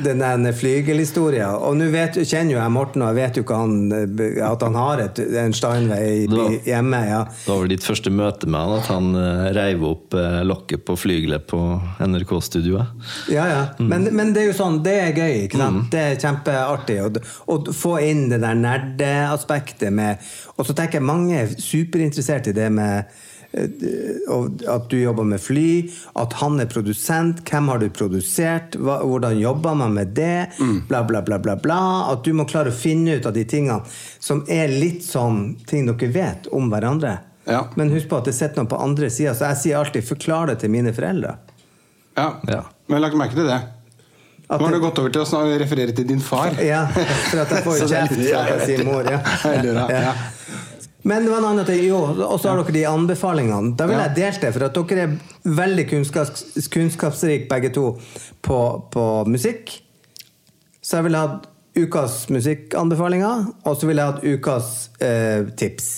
[0.05, 1.51] den der flygelhistoria.
[1.60, 4.75] Og nå kjenner jo jeg Morten, og jeg vet jo ikke han, eh, at han
[4.79, 7.01] har et, en Steinway var- hjemme.
[7.10, 7.24] Ja.
[7.27, 10.86] Det var vel ditt første møte med han at han uh, reiv opp eh, lokket
[10.88, 11.60] på flygelet på
[12.00, 12.88] NRK-studioet.
[13.34, 13.64] Ja, ja.
[13.79, 15.36] Men, men det er jo sånn, det er gøy.
[15.45, 15.86] Ikke sant?
[15.93, 17.12] Det er kjempeartig å,
[17.51, 20.24] å få inn det der nerdeaspektet med
[20.55, 23.12] Og så tenker jeg mange er superinteressert i det med
[23.55, 25.86] eh, at du jobber med fly,
[26.19, 30.50] at han er produsent, hvem har du produsert, hva, hvordan jobber man med det,
[30.89, 31.79] bla, bla, bla, bla, bla.
[32.12, 33.81] At du må klare å finne ut av de tingene
[34.19, 37.17] som er litt sånn ting dere vet om hverandre.
[37.45, 37.67] Ja.
[37.75, 40.48] Men husk på at det sitter noe på andre sida, så jeg sier alltid 'forklar
[40.51, 41.36] det til mine foreldre'.
[42.15, 42.29] Ja.
[42.48, 42.63] Ja.
[42.92, 43.60] Men lagt merke til det.
[44.46, 46.54] Nå har du gått over til å referere til din far.
[46.74, 49.10] Ja, for at jeg får kjeft for at jeg sier mor.
[49.15, 49.88] Ja.
[49.89, 50.13] Ja.
[51.06, 53.75] Men det var en annen ting, jo, og så har dere de anbefalingene.
[53.77, 57.84] Da vil jeg dele det, for at dere er veldig kunnskaps, kunnskapsrike begge to
[58.46, 58.58] på,
[58.94, 59.75] på musikk.
[60.82, 61.46] Så jeg ville hatt
[61.77, 64.72] ukas musikkanbefalinger, og så ville jeg hatt ukas
[65.06, 65.92] eh, tips.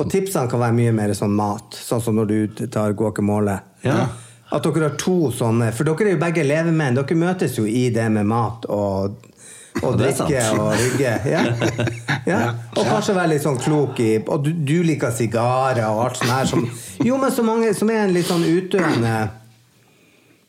[0.00, 3.58] Og tipsene kan være mye mer sånn mat, sånn som når du tar guacamole.
[3.84, 4.06] Ja.
[4.52, 6.96] At dere har to sånne, for dere er jo begge levemenn.
[6.98, 9.14] Dere møtes jo i det med mat og,
[9.80, 11.12] og drikke og rygge.
[11.32, 11.44] Ja.
[12.28, 12.40] Ja.
[12.76, 16.30] Og kanskje være litt sånn klok i Og du, du liker sigarer og alt sånt
[16.30, 16.60] her som
[17.02, 19.14] Jo, men så mange som er en litt sånn utdøende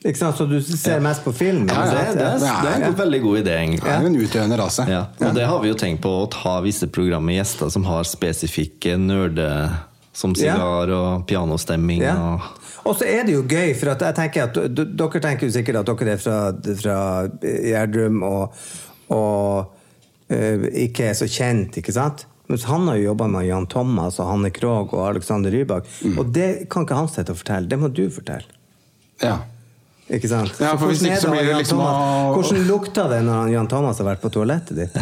[0.04, 1.64] Ikke sant, så du ser mest på film?
[1.72, 3.88] Ja, Det, ja, det, er, det er en veldig god idé, egentlig.
[3.88, 4.86] Det er jo en utøvende rase.
[4.92, 7.88] Ja, og det har vi jo tenkt på, å ta visse program med gjester som
[7.88, 9.80] har spesifikke nerder,
[10.14, 12.04] som sigar og pianostemming.
[12.04, 12.18] Ja.
[12.20, 15.80] Og, Og så er det jo gøy, for jeg tenker at dere tenker jo sikkert
[15.82, 16.38] at dere er fra,
[16.82, 16.98] fra
[17.40, 18.58] Gjerdrum og,
[19.16, 19.72] og
[20.34, 22.26] uh, ikke er så kjent, ikke sant?
[22.52, 25.88] Mens han har jo jobba med Jan Thomas og Hanne Krogh og Alexander Rybak.
[26.04, 26.18] Mm.
[26.20, 28.60] Og det kan ikke han sitte og fortelle, det må du fortelle.
[29.24, 29.38] Ja.
[30.14, 30.52] Ikke sant?
[30.62, 33.98] Ja, for hvis ikke så blir det liksom Thomas, Hvordan lukta det når Jan Thomas
[33.98, 34.94] har vært på toalettet ditt?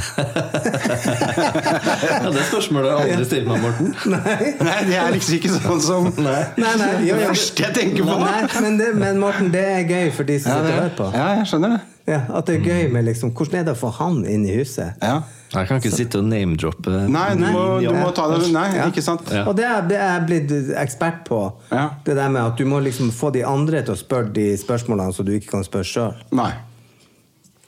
[1.12, 3.90] ja, det spørsmålet har jeg aldri stilt meg, Morten.
[4.14, 4.38] Nei.
[4.64, 8.18] Nei, det er liksom ikke sånn som Nei, nei, jo, det første jeg tenker på.
[8.24, 10.96] Nei, men, det, men Morten, det er gøy for de som Ja, sitter og hører
[11.02, 11.10] på.
[11.18, 11.82] ja, jeg skjønner det.
[12.12, 14.56] Ja, at det er gøy med liksom Hvordan er det å få han inn i
[14.58, 14.96] huset?
[15.04, 15.20] Ja.
[15.52, 18.86] Jeg kan ikke sitte og name-droppe Nei, du må, du må ta det Nei, Ja.
[18.88, 19.28] ikke sant?
[19.34, 19.42] Ja.
[19.52, 21.40] Og det er det er jeg blitt ekspert på.
[21.72, 21.90] Ja.
[22.06, 25.12] Det der med at du må liksom få de andre til å spørre de spørsmålene
[25.14, 26.16] som du ikke kan spørre sjøl.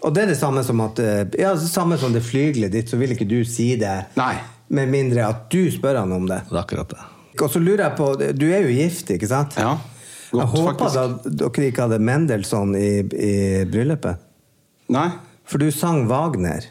[0.03, 2.97] Og det er det samme som at eh, Ja, samme som det flygelet ditt, så
[2.99, 3.93] vil ikke du si det.
[4.19, 4.35] Nei.
[4.73, 6.41] Med mindre at du spør han om det.
[6.49, 7.03] Det er akkurat det.
[7.41, 9.55] Og så lurer jeg på Du er jo gift, ikke sant?
[9.57, 9.77] Ja.
[10.31, 10.99] jeg Godt, håper faktisk.
[11.27, 13.33] at dere ikke hadde Mendelssohn i, i
[13.69, 14.23] bryllupet.
[14.93, 15.09] Nei.
[15.47, 16.67] For du sang Wagner.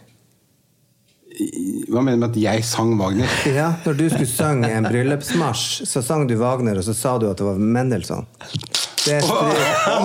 [1.89, 3.31] Hva mener du med at jeg sang Wagner?
[3.59, 7.29] Ja, Når du skulle synge en bryllupsmarsj, så sang du Wagner, og så sa du
[7.31, 8.27] at det var Mendelssohn.
[9.03, 9.63] Det er stryk.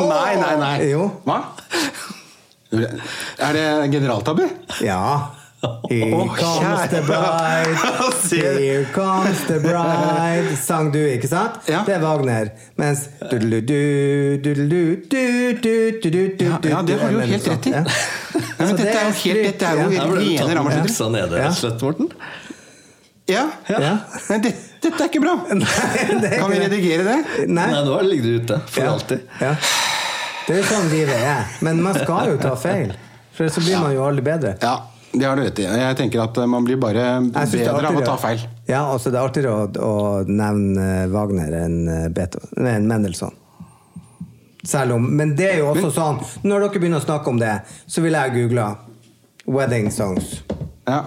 [0.07, 0.75] nei, nei, nei.
[0.89, 1.09] Jo.
[1.27, 1.41] Hva?
[2.73, 4.47] Er det generaltabbe?
[4.83, 5.01] Ja.
[5.89, 7.73] Here comes the bride,
[8.29, 11.55] here comes the bride Sang du, ikke sant?
[11.65, 11.79] Ja.
[11.87, 12.51] Det er Wagner.
[12.77, 17.69] Mens dudelu-du, dudelu-du-du-du-du-du-du Ja, ja, det har du jo helt rett i.
[17.73, 17.81] Ja.
[17.87, 17.91] Ja,
[18.59, 19.87] men dette er jo helt- dette er jo.
[19.89, 21.09] Du Rene Ramaskjøtter.
[21.15, 22.07] nede, rett og slett, Morten.
[23.27, 23.47] Ja.
[23.67, 23.97] Ja.
[24.29, 25.33] Men det, dette er ikke bra.
[25.49, 25.55] det
[26.31, 27.17] er Kan vi redigere det?
[27.49, 27.67] Nei.
[27.73, 28.89] Nei, nå ligger det ute for Ja.
[28.93, 29.19] alltid.
[29.41, 29.55] Ja.
[30.47, 31.43] Det er sånn livet er.
[31.65, 32.93] Men man skal jo ta feil.
[33.35, 34.53] For så blir man jo aldri bedre.
[34.61, 34.77] Ja,
[35.11, 35.65] det har du rett i.
[35.65, 38.43] Jeg tenker at man blir bare bedre av å ta feil.
[38.67, 42.25] Ja, altså det er artigere å, å nevne eh, Wagner enn eh,
[42.75, 43.35] enn Mendelssohn.
[44.67, 47.53] Selv om, men det er jo også sånn Når dere begynner å snakke om det,
[47.87, 48.65] så vil jeg google
[49.47, 50.41] 'wedding songs'.
[50.87, 51.05] Ja.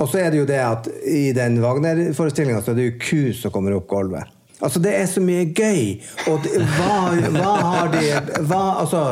[0.00, 3.20] Og så er det jo det at i den Wagner-forestillinga så er det jo ku
[3.36, 4.32] som kommer opp gulvet.
[4.62, 6.00] Altså, det er så mye gøy!
[6.30, 6.96] Og det, hva,
[7.34, 8.02] hva har de
[8.46, 9.02] hva, Altså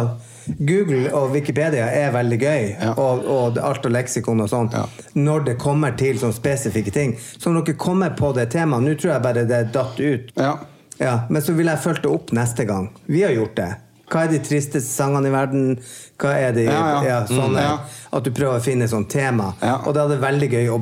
[0.58, 2.92] Google og Wikipedia er veldig gøy, Ja.
[2.96, 4.86] og, og alt og leksikon og sånn, Ja.
[5.14, 7.16] når det kommer til sånne spesifikke ting.
[7.38, 10.32] Så når dere kommer på det temaet Nå tror jeg bare det datt ut.
[10.36, 10.56] Ja.
[11.00, 12.90] Ja, men så vil jeg følge det opp neste gang.
[13.08, 13.70] Vi har gjort det.
[14.10, 15.78] Hva er de tristeste sangene i verden?
[16.18, 17.78] Hva er det sånne, Mm, ja.
[18.12, 19.54] At du prøver å finne sånn tema.
[19.86, 20.80] Og det er veldig gøy å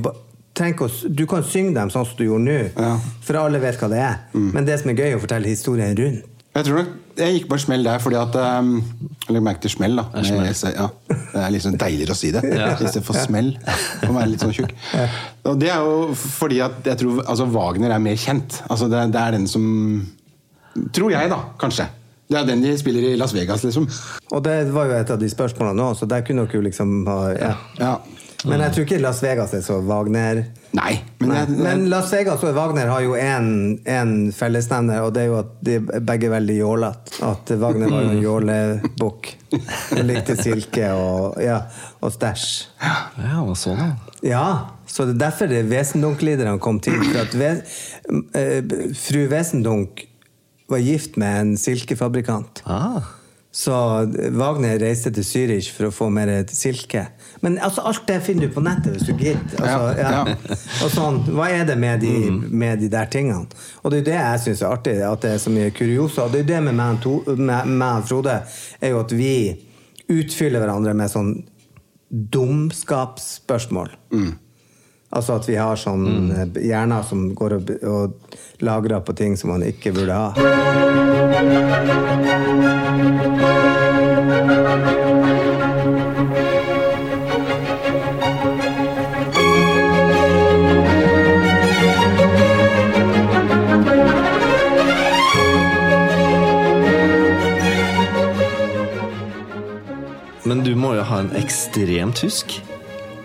[0.59, 2.70] å, du kan synge dem sånn som du gjorde nå.
[2.74, 3.00] Mm.
[3.22, 4.16] for alle vet hva det er.
[4.35, 6.24] Men det som er gøy, er å fortelle historien rundt.
[6.56, 8.76] Jeg tror nok jeg gikk på en smell der fordi at um,
[9.28, 10.04] Legg merke til smell, da.
[10.14, 12.42] Med, ja, det er liksom deiligere å si det
[12.87, 13.50] istedenfor smell.
[14.06, 14.72] Å være litt sånn tjukk.
[15.50, 18.62] Og det er jo fordi at jeg tror altså, Wagner er mer kjent.
[18.70, 19.66] Altså, det, det er den som
[20.94, 21.40] Tror jeg, da.
[21.58, 21.88] Kanskje.
[22.28, 23.88] Det er den de spiller i Las Vegas, liksom.
[24.37, 26.92] Og det var jo et av de spørsmålene nå, så der kunne dere jo liksom
[27.08, 27.52] ha ja.
[27.80, 27.92] Ja.
[28.46, 30.44] Men jeg tror ikke Las Vegas er så Wagner.
[30.77, 31.44] Nei, men, Nei.
[31.64, 35.74] Men Las Vegas og Wagner har jo én fellesnevner, og det er jo at de
[35.81, 37.16] er begge veldig jålete.
[37.27, 39.33] At Wagner var jo en jålebukk.
[39.90, 41.64] Han likte silke og, ja,
[41.98, 42.46] og stæsj.
[42.85, 43.90] Ja, hva sånn, ja.
[44.22, 44.46] Ja,
[44.87, 46.98] så det er derfor det Vesendunk-liderne kom til.
[47.09, 47.51] For at ve
[48.38, 50.07] eh, fru Vesendunk
[50.68, 52.62] var gift med en silkefabrikant.
[52.66, 53.17] Ah.
[53.50, 53.72] Så
[54.37, 57.06] Wagner reiste til Zürich for å få mer silke.
[57.40, 59.56] Men altså, alt det finner du på nettet hvis du gidder.
[59.56, 60.56] Altså, Ja, ja.
[60.84, 62.12] Og sånn, hva er det med de,
[62.52, 63.48] med de der tingene?
[63.82, 66.26] Og det er jo det jeg syns er artig, at det er så mye kuriosa.
[66.28, 68.37] Og det er jo det med meg To- med meg og Frode,
[68.80, 69.32] er jo at vi
[70.12, 71.32] utfyller hverandre med sånn
[72.12, 73.90] dumskapsspørsmål.
[75.18, 76.59] Altså at vi har sånn mm.
[76.62, 80.31] hjerner som går og, og lagrer på ting som man ikke burde ha.
[100.46, 102.61] Men du må jo ha en ekstremt husk.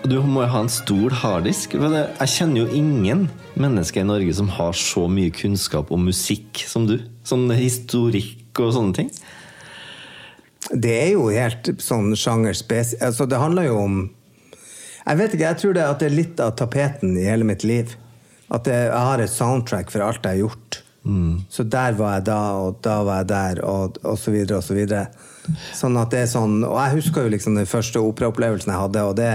[0.03, 1.77] Og du må jo ha en stor harddisk.
[1.79, 6.83] Jeg kjenner jo ingen mennesker i Norge som har så mye kunnskap om musikk som
[6.89, 6.97] du.
[7.23, 9.11] Sånn historikk og sånne ting.
[10.73, 12.97] Det er jo helt sånn sjangerspes...
[12.99, 14.01] Altså, det handler jo om
[15.03, 17.63] Jeg vet ikke, jeg tror det at det er litt av tapeten i hele mitt
[17.63, 17.93] liv.
[18.51, 20.81] At jeg har et soundtrack for alt jeg har gjort.
[21.51, 24.67] Så der var jeg da, og da var jeg der, og, og så videre og
[24.67, 25.07] så videre.
[25.75, 29.01] Sånn at det er sånn Og jeg husker jo liksom den første operaopplevelsen jeg hadde,
[29.03, 29.31] og det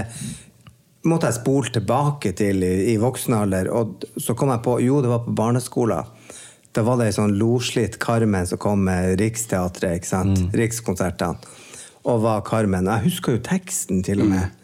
[1.07, 3.71] måtte jeg spole tilbake til i, i voksen alder.
[3.71, 6.15] Og så kom jeg på Jo, det var på barneskolen.
[6.75, 10.41] Da var det ei sånn loslitt Carmen som kom med Riksteatret, ikke sant?
[10.53, 11.57] Rikskonsertene.
[12.07, 12.87] Og var Carmen.
[12.87, 14.55] Jeg husker jo teksten, til og med.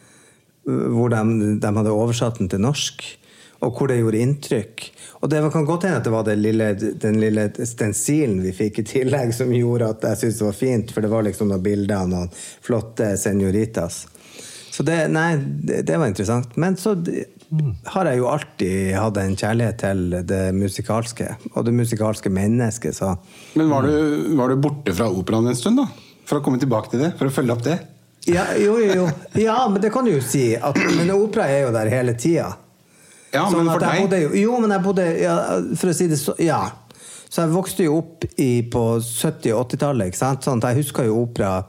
[0.66, 3.04] Hvor de, de hadde oversatt den til norsk.
[3.66, 4.86] Og hvor det gjorde inntrykk.
[5.24, 6.68] Og det kan godt hende at det var det lille,
[7.02, 10.92] den lille stensilen vi fikk i tillegg som gjorde at jeg syntes det var fint,
[10.94, 14.04] for det var liksom noen bilder av noen flotte senoritas.
[14.76, 16.58] Så det, nei, det, det var interessant.
[16.60, 16.96] Men så
[17.94, 23.14] har jeg jo alltid hatt en kjærlighet til det musikalske, og det musikalske mennesket, så
[23.56, 25.88] Men var du, var du borte fra operaen en stund, da?
[26.28, 27.14] For å komme tilbake til det?
[27.20, 27.78] For å følge opp det?
[28.28, 29.08] ja, Jo, jo, jo.
[29.40, 30.56] Ja, men det kan du jo si.
[30.58, 32.56] At, men opera er jo der hele tida.
[33.32, 35.34] Ja, Sånn men for deg bodde jo, Jo, men jeg bodde ja,
[35.76, 36.62] For å si det så Ja.
[37.28, 40.08] Så jeg vokste jo opp i, på 70- og 80-tallet.
[40.12, 40.46] ikke sant?
[40.46, 41.66] Sånn at jeg husker jo opera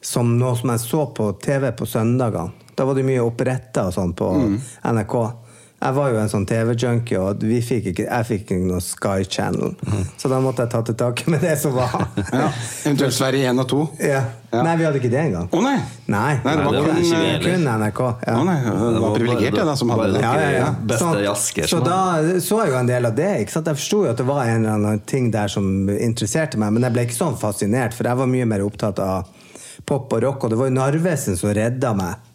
[0.00, 2.52] som noe som jeg så på TV på søndagene.
[2.76, 4.58] Da var det mye operetter og sånn på Mm.
[4.94, 5.16] NRK.
[5.80, 9.24] Jeg var jo en sånn TV-junkie, og vi fikk ikke, jeg fikk ikke noe Sky
[9.24, 9.70] Channel.
[10.20, 11.94] Så da måtte jeg ta til takke med det som var.
[12.16, 12.24] Mm.
[12.40, 12.48] ja.
[12.84, 13.78] Eventuelt Sverige 1 og 2?
[14.04, 14.20] Ja.
[14.52, 14.62] Ja.
[14.66, 15.48] Nei, vi hadde ikke det engang.
[15.56, 15.76] Å nei!
[16.12, 18.00] Nei, Nei, det var det var kun, vi eh, kun NRK.
[18.26, 18.34] Ja.
[18.36, 20.20] Å nei, det var privilegert, jeg, da, som hadde det.
[20.24, 20.70] Ja, ja, ja.
[20.92, 22.00] Beste Så- jasker Så som da
[22.44, 23.30] så jeg jo en del av det.
[23.46, 23.66] Ikke sant?
[23.72, 26.82] Jeg forsto jo at det var en eller annen ting der som interesserte meg, men
[26.82, 29.24] jeg ble ikke sånn fascinert, for jeg var mye mer opptatt av
[29.90, 32.26] pop og rock, og det var jo Narvesen som redda meg.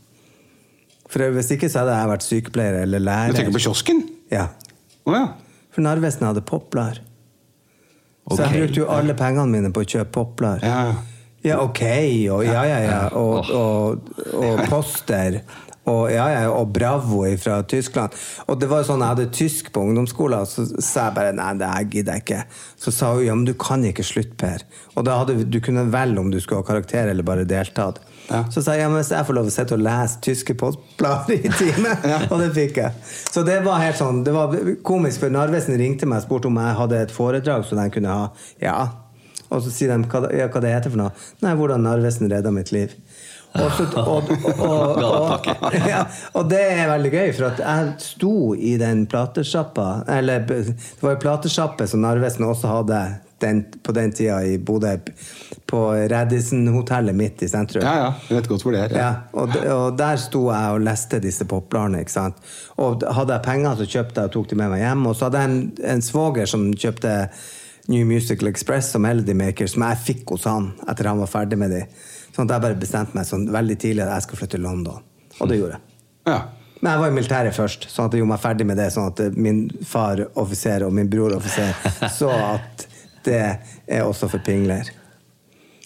[1.10, 3.34] For hvis ikke så hadde jeg vært sykepleier eller lærer.
[3.34, 4.04] Du tenker på kiosken?
[4.34, 4.50] Ja.
[5.06, 5.26] Oh, ja.
[5.72, 7.00] For Narvesen hadde poplar.
[8.26, 10.64] Så jeg brukte jo alle pengene mine på å kjøpe poplar.
[10.66, 10.80] ja.
[10.92, 11.04] ja.
[11.46, 11.82] Ja, ok,
[12.34, 15.44] og ja, ja, ja, og, og, og Poster,
[15.92, 18.16] og ja, ja, og Bravo fra Tyskland.
[18.50, 21.52] Og det var jo sånn, jeg hadde tysk på ungdomsskolen, så sa jeg bare nei,
[21.60, 22.42] det her gidder jeg ikke.
[22.82, 24.66] Så sa hun ja, men du kan ikke slutte, Per.
[24.96, 28.02] Og da hadde du kunne velge om du skulle ha karakter eller bare deltatt.
[28.26, 28.42] Ja.
[28.50, 31.38] Så sa jeg ja, men hvis jeg får lov å sitte og lese tyske postblader
[31.38, 33.06] i timen, og det fikk jeg.
[33.30, 36.62] Så det var helt sånn, det var komisk, for Narvesen ringte meg og spurte om
[36.62, 38.30] jeg hadde et foredrag som de kunne ha.
[38.64, 38.80] Ja,
[39.54, 41.14] og så sier de hva, ja, hva det heter for noe.
[41.46, 42.96] Nei, hvordan Narvesen redda mitt liv.
[43.56, 45.46] Og, og, og,
[45.92, 46.02] ja,
[46.36, 51.16] og det er veldig gøy, for at jeg sto i den platesjappa Eller det var
[51.16, 53.00] jo platesjappe som Narvesen også hadde
[53.40, 54.98] den, på den tida i Bodø.
[55.66, 57.84] På Radisson-hotellet midt i sentrum.
[57.84, 58.14] Ja, ja.
[58.30, 58.96] Jeg vet godt hvor det er.
[58.96, 62.04] Ja, og, og der sto jeg og leste disse popbladene.
[62.06, 62.40] ikke sant?
[62.78, 65.06] Og hadde jeg penger, så kjøpte jeg og tok de med meg hjem.
[65.10, 65.62] Og så hadde jeg en,
[65.96, 67.16] en svoger som kjøpte
[67.92, 71.60] New Musical Express og Melody Maker, som jeg fikk hos han etter han var ferdig
[71.62, 71.84] med de.
[72.36, 75.04] Sånn at jeg bare bestemte meg sånn veldig tidlig at jeg skal flytte til London.
[75.40, 75.96] Og det gjorde jeg.
[76.28, 76.40] Ja.
[76.82, 78.90] Men jeg var i militæret først, sånn at jeg gjorde meg ferdig med det.
[78.94, 81.72] Sånn at min far offiser og min bror offiser
[82.20, 82.86] så at
[83.26, 83.40] det
[83.88, 84.92] er også for pingler.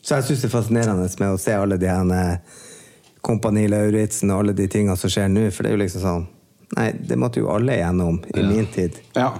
[0.02, 2.58] Så jeg syns det er fascinerende med å se alle de her eh,
[3.22, 5.46] Kompani Lauritzen og alle de tingene som skjer nå.
[5.54, 6.28] For det er jo liksom sånn
[6.78, 9.00] Nei, det måtte jo alle gjennom i min tid.
[9.18, 9.32] ja.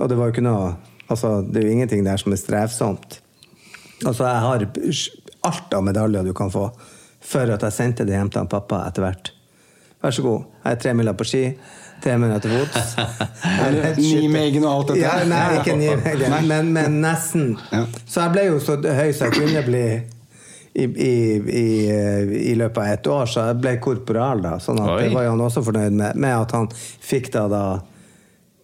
[0.00, 0.72] Og det var jo ikke noe
[1.10, 3.16] Altså, det er jo ingenting der som er strevsomt.
[4.06, 4.64] Altså, jeg har
[5.46, 6.68] alt av medaljer du kan få,
[7.20, 9.32] for at jeg sendte det hjem til han pappa etter hvert.
[10.00, 10.48] Vær så god.
[10.64, 11.44] Jeg er tre miler på ski.
[12.00, 12.94] Tre minutter til fots.
[13.98, 15.02] Nijmegen og alt dette?
[15.02, 17.50] Ja, nei, ikke Nijmegen, men, men nesten.
[17.72, 17.82] Ja.
[18.06, 19.84] Så jeg ble jo så høy så jeg kunne bli
[20.72, 21.12] i, i,
[21.60, 21.66] i,
[22.52, 24.54] i løpet av et år, så jeg ble korporal da.
[24.62, 25.02] Sånn at Oi.
[25.04, 27.64] det var jo han også fornøyd med, med at han fikk da, da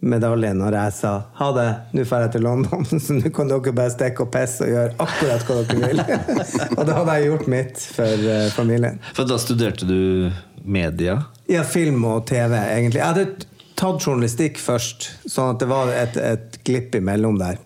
[0.04, 3.74] medaljen når jeg sa ha det, nå drar jeg til London, så nå kan dere
[3.76, 6.02] bare stikke og pisse og gjøre akkurat hva dere vil.
[6.78, 9.00] og da hadde jeg gjort mitt for eh, familien.
[9.16, 10.00] For da studerte du
[10.66, 11.20] media?
[11.50, 13.00] Ja, film og TV, egentlig.
[13.00, 13.26] Jeg hadde
[13.76, 17.60] tatt journalistikk først, sånn at det var et, et glipp imellom der.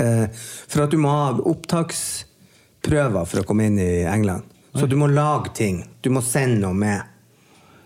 [0.00, 0.26] Eh,
[0.70, 4.46] for at du må ha opptaksprøver for å komme inn i England.
[4.70, 5.82] Så du må lage ting.
[6.00, 7.02] Du må sende noe med.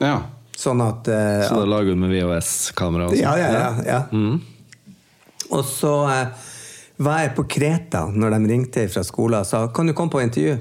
[0.05, 0.19] Ja.
[0.57, 3.09] Sånn at uh, Så da lager du med VHS-kamera?
[3.11, 3.21] sånt?
[3.21, 4.03] Ja, ja, ja.
[4.13, 4.41] Mm.
[5.51, 6.53] Og så uh,
[7.03, 10.23] var jeg på Kreta når de ringte fra skolen og sa kan du komme på
[10.23, 10.55] intervju.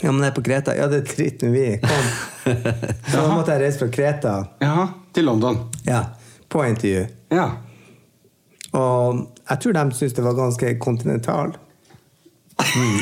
[0.00, 0.76] Ja, men jeg er på Kreta.
[0.78, 1.78] Ja, det driter med vi i.
[1.82, 2.12] Kom.
[3.10, 5.58] Så da måtte jeg reise fra Kreta Ja, Til London.
[5.84, 6.04] ja,
[6.48, 7.02] på intervju.
[7.34, 7.48] Ja.
[8.78, 11.56] Og jeg tror de syntes det var ganske kontinental.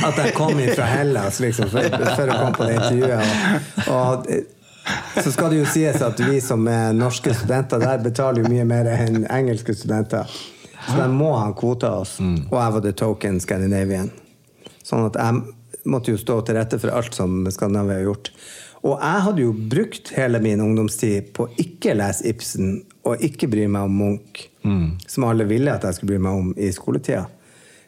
[0.06, 1.82] At jeg kom fra Hellas liksom, for,
[2.16, 3.34] for å komme på det intervjuet.
[3.90, 4.57] Og, og
[5.22, 8.66] så skal det jo sies at vi som er norske studenter der, betaler jo mye
[8.68, 10.30] mer enn engelske studenter.
[10.88, 12.16] Så de må ha kvota oss.
[12.20, 14.10] Og jeg var the token Scandinavian.
[14.86, 18.30] Sånn at jeg måtte jo stå til rette for alt som Skandinavia har gjort.
[18.86, 23.48] Og jeg hadde jo brukt hele min ungdomstid på å ikke lese Ibsen og ikke
[23.50, 24.44] bry meg om Munch,
[25.08, 27.24] som alle ville at jeg skulle bry meg om i skoletida.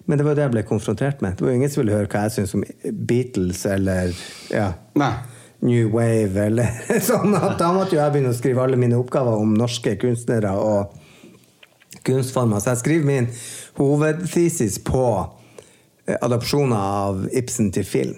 [0.08, 1.36] Men det var det jeg ble konfrontert med.
[1.38, 2.64] Det var jo ingen som ville høre hva jeg syntes om
[3.06, 4.14] Beatles eller
[4.50, 5.12] ja, Nei.
[5.62, 6.70] New Wave eller
[7.04, 7.34] sånn.
[7.36, 10.96] at Da måtte jo jeg begynne å skrive alle mine oppgaver om norske kunstnere og
[12.06, 12.60] kunstformer.
[12.62, 13.28] Så jeg skriver min
[13.76, 15.04] hovedthesis på
[16.06, 18.16] eh, adopsjoner av Ibsen til film.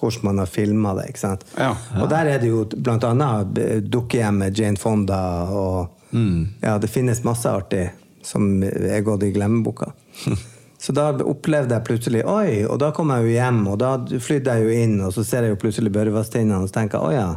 [0.00, 1.10] Hvordan man har filma det.
[1.12, 1.42] ikke sant?
[1.60, 1.74] Ja.
[2.00, 6.88] Og der er det jo blant annet eh, dukkehjem med Jane Fonda og Ja, det
[6.90, 7.84] finnes masse artig
[8.26, 9.92] som er gått i glemmeboka.
[10.80, 12.62] Så da opplevde jeg plutselig Oi!
[12.64, 13.90] Og da kom jeg jo hjem, og da
[14.24, 17.10] flydde jeg jo inn, og så ser jeg jo plutselig Børvastinnene, og så tenker jeg
[17.10, 17.28] å ja,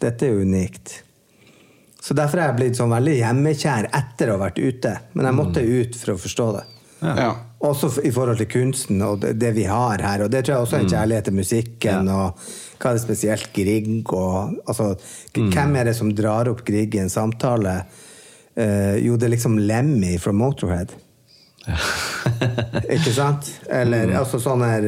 [0.00, 0.94] dette er jo unikt.
[2.00, 4.94] Så derfor er jeg blitt sånn veldig hjemmekjær etter å ha vært ute.
[5.12, 6.62] Men jeg måtte ut for å forstå det.
[7.04, 7.26] Ja.
[7.68, 10.24] Også i forhold til kunsten og det, vi har her.
[10.24, 12.08] Og det tror jeg også er en kjærlighet til musikken.
[12.08, 12.40] Og
[12.80, 14.94] hva er det spesielt Grieg og altså,
[15.36, 17.76] k- Hvem er det som drar opp Grieg i en samtale?
[18.56, 20.96] Eh, jo, det er liksom Lemmy fra Motorhead.
[22.96, 23.50] Ikke sant?
[23.68, 24.86] Eller altså sånn her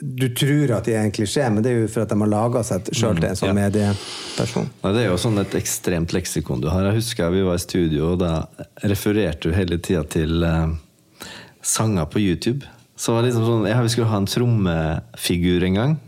[0.00, 2.30] Du tror at de er en klisjé, men det er jo for at de har
[2.30, 3.56] laga seg sjøl til en sånn ja.
[3.56, 4.68] medieperson.
[4.82, 6.90] Nei, det er jo sånn et ekstremt leksikon du har.
[6.90, 8.34] Jeg husker vi var i studio, og da
[8.84, 10.76] refererte du hele tida til eh,
[11.62, 12.68] sanger på YouTube.
[13.00, 15.98] Så var det liksom sånn, ja, Vi skulle ha en trommefigur en gang.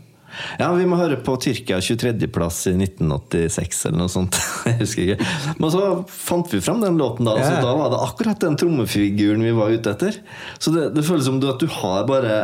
[0.59, 4.39] Ja, vi må høre på Tyrkia 23.-plass i 1986 eller noe sånt.
[4.69, 5.31] Jeg husker ikke.
[5.59, 7.37] Men så fant vi fram den låten, da.
[7.37, 10.21] og Så da var det akkurat den trommefiguren vi var ute etter.
[10.59, 12.37] Så det, det føles som du, at du har bare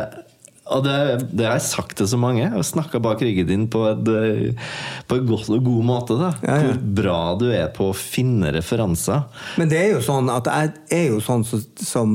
[0.70, 0.98] og det,
[1.34, 2.46] det har jeg sagt til så mange.
[2.52, 4.68] Har snakka bak ryggen din på, et, eh,
[5.10, 6.18] på en god, god måte.
[6.20, 6.30] Da.
[6.44, 6.68] Ja, ja.
[6.68, 9.24] Hvor bra du er på å finne referanser.
[9.58, 12.14] Men det er jo sånn at jeg er jo sånn som, som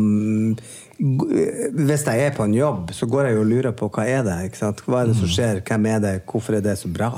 [0.97, 4.21] Hvis jeg er på en jobb, så går jeg jo og lurer på hva er
[4.23, 4.83] det ikke sant?
[4.87, 5.59] Hva er det som skjer?
[5.67, 6.13] Hvem er det?
[6.29, 7.09] Hvorfor er det så bra?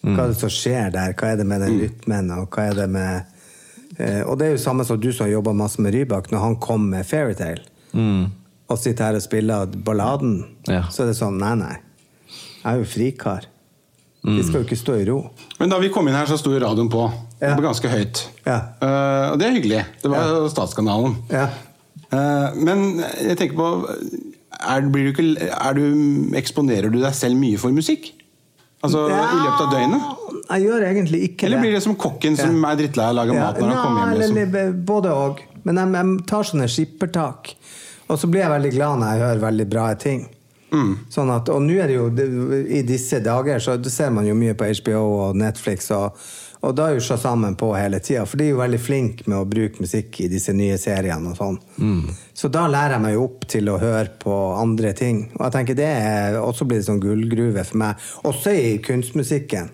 [0.00, 1.12] Hva er det som skjer der?
[1.12, 2.30] Hva er det med den rytmen?
[2.38, 3.20] Og hva er det med
[3.98, 6.44] eh, Og det er jo samme som du som har jobba masse med Rybak, når
[6.46, 7.60] han kom med Fairytale,
[8.70, 10.36] og sitter her og spiller balladen,
[10.70, 10.84] Ja.
[10.88, 11.76] så er det sånn Nei, nei.
[12.60, 13.46] Jeg er jo frikar.
[14.22, 15.30] Vi skal jo ikke stå i ro.
[15.58, 17.06] Men da vi kom inn her, så sto radioen på.
[17.40, 17.54] Ja.
[17.56, 18.20] På ganske høyt.
[18.44, 18.58] Ja.
[18.82, 19.84] Uh, og det er hyggelig.
[20.02, 20.42] Det var ja.
[20.52, 21.14] Statskanalen.
[22.10, 22.20] Ja.
[22.20, 23.68] Eh, men jeg tenker på
[24.60, 25.84] er, blir du ikke, er du,
[26.36, 28.10] Eksponerer du deg selv mye for musikk?
[28.80, 30.26] Altså i løpet av døgnet?
[30.50, 31.50] Jeg gjør egentlig ikke det.
[31.50, 34.02] Eller blir det som kokken som er drittlei av å lage mat når han kommer
[34.02, 34.20] hjem?
[34.22, 34.42] Liksom?
[34.42, 35.42] eller både og.
[35.68, 37.54] Men jeg, jeg tar sånne skippertak.
[38.10, 40.24] Og så blir jeg veldig glad når jeg hører veldig bra ting.
[41.10, 42.04] Sånn at, og nå er det jo
[42.62, 46.14] I disse dager så ser man jo mye på HBO og Netflix, og,
[46.60, 48.26] og da er jo Shazamen på hele tida.
[48.28, 51.38] For de er jo veldig flinke med å bruke musikk i disse nye seriene og
[51.38, 51.58] sånn.
[52.36, 55.22] Så da lærer jeg meg jo opp til å høre på andre ting.
[55.38, 58.10] Og jeg tenker det er også blir det sånn gullgruve for meg.
[58.28, 59.72] Også i kunstmusikken.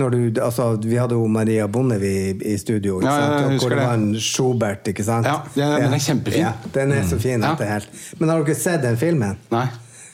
[0.00, 3.82] Når du, altså, vi hadde jo Maria Bondevie i, i studio, Ja, husker hvor det
[3.82, 5.28] var en Schubert, ikke sant?
[5.28, 6.46] Ja, ja den er kjempefin.
[6.46, 7.44] Ja, den er så fin.
[7.44, 7.52] Ja.
[7.52, 7.98] at det helt.
[8.20, 9.36] Men har dere sett den filmen?
[9.52, 9.66] Nei.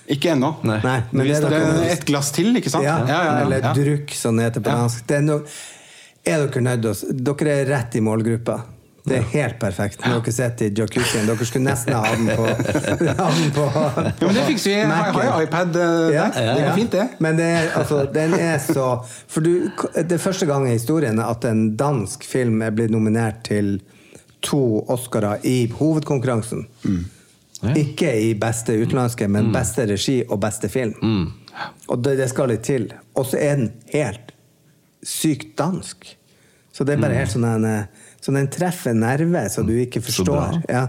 [0.08, 0.54] Ikke ennå.
[0.64, 0.78] Nei.
[0.84, 2.84] Nei, men det er Det dere er et glass til, ikke sant?
[2.88, 3.02] Ja,
[3.42, 3.74] eller ja.
[3.76, 4.80] drukk, som det heter på Ja.
[4.86, 5.04] dansk.
[5.06, 5.38] Det er, no,
[6.24, 8.56] er dere nødt til å Dere er rett i målgruppa.
[9.08, 10.02] Det er helt perfekt.
[10.04, 11.26] Når dere sitter i jacuzzien.
[11.28, 12.44] Dere skulle nesten ha den på,
[13.04, 14.74] den på Ja, men det fikser vi.
[14.76, 16.26] Jeg har jo iPad eh, Ja.
[16.34, 17.06] Det går fint, det.
[17.24, 18.88] Men det er, altså, den er så
[19.28, 23.44] For du, det er første gang i historien at en dansk film er blitt nominert
[23.48, 23.78] til
[24.44, 26.66] to Oscarer i hovedkonkurransen.
[27.78, 30.94] Ikke i beste utenlandske, men beste regi og beste film.
[31.88, 32.86] Og det, det skal litt til.
[33.18, 34.34] Og så er den helt
[35.02, 36.14] sykt dansk.
[36.72, 40.02] Så det er bare helt sånn en eh, Så den treffer nerve så du ikke
[40.02, 40.60] Så forstår.
[40.70, 40.84] Ja.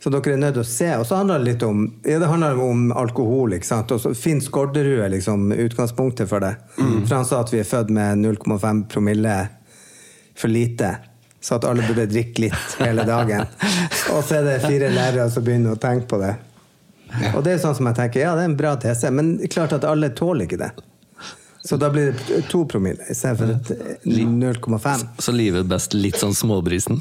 [0.00, 0.88] Så dere er nødt til å se.
[1.00, 3.56] Og så handler det litt om ja, det handler om alkohol.
[3.56, 3.92] ikke sant?
[3.92, 6.54] Og så Finn Skårderud er liksom utgangspunktet for det.
[6.78, 9.36] For han sa at vi er født med 0,5 promille
[10.36, 10.94] for lite.
[11.46, 13.46] Så at alle burde drikke litt hele dagen.
[14.10, 16.32] Og så er det fire lærere som begynner å tenke på det.
[17.36, 19.76] Og det er sånn som jeg tenker, ja, det er en bra tese, men klart
[19.76, 20.72] at alle tåler ikke det.
[21.66, 25.06] Så da blir det to promille istedenfor et 0,5.
[25.18, 27.00] Så livet er best litt sånn småbrisen.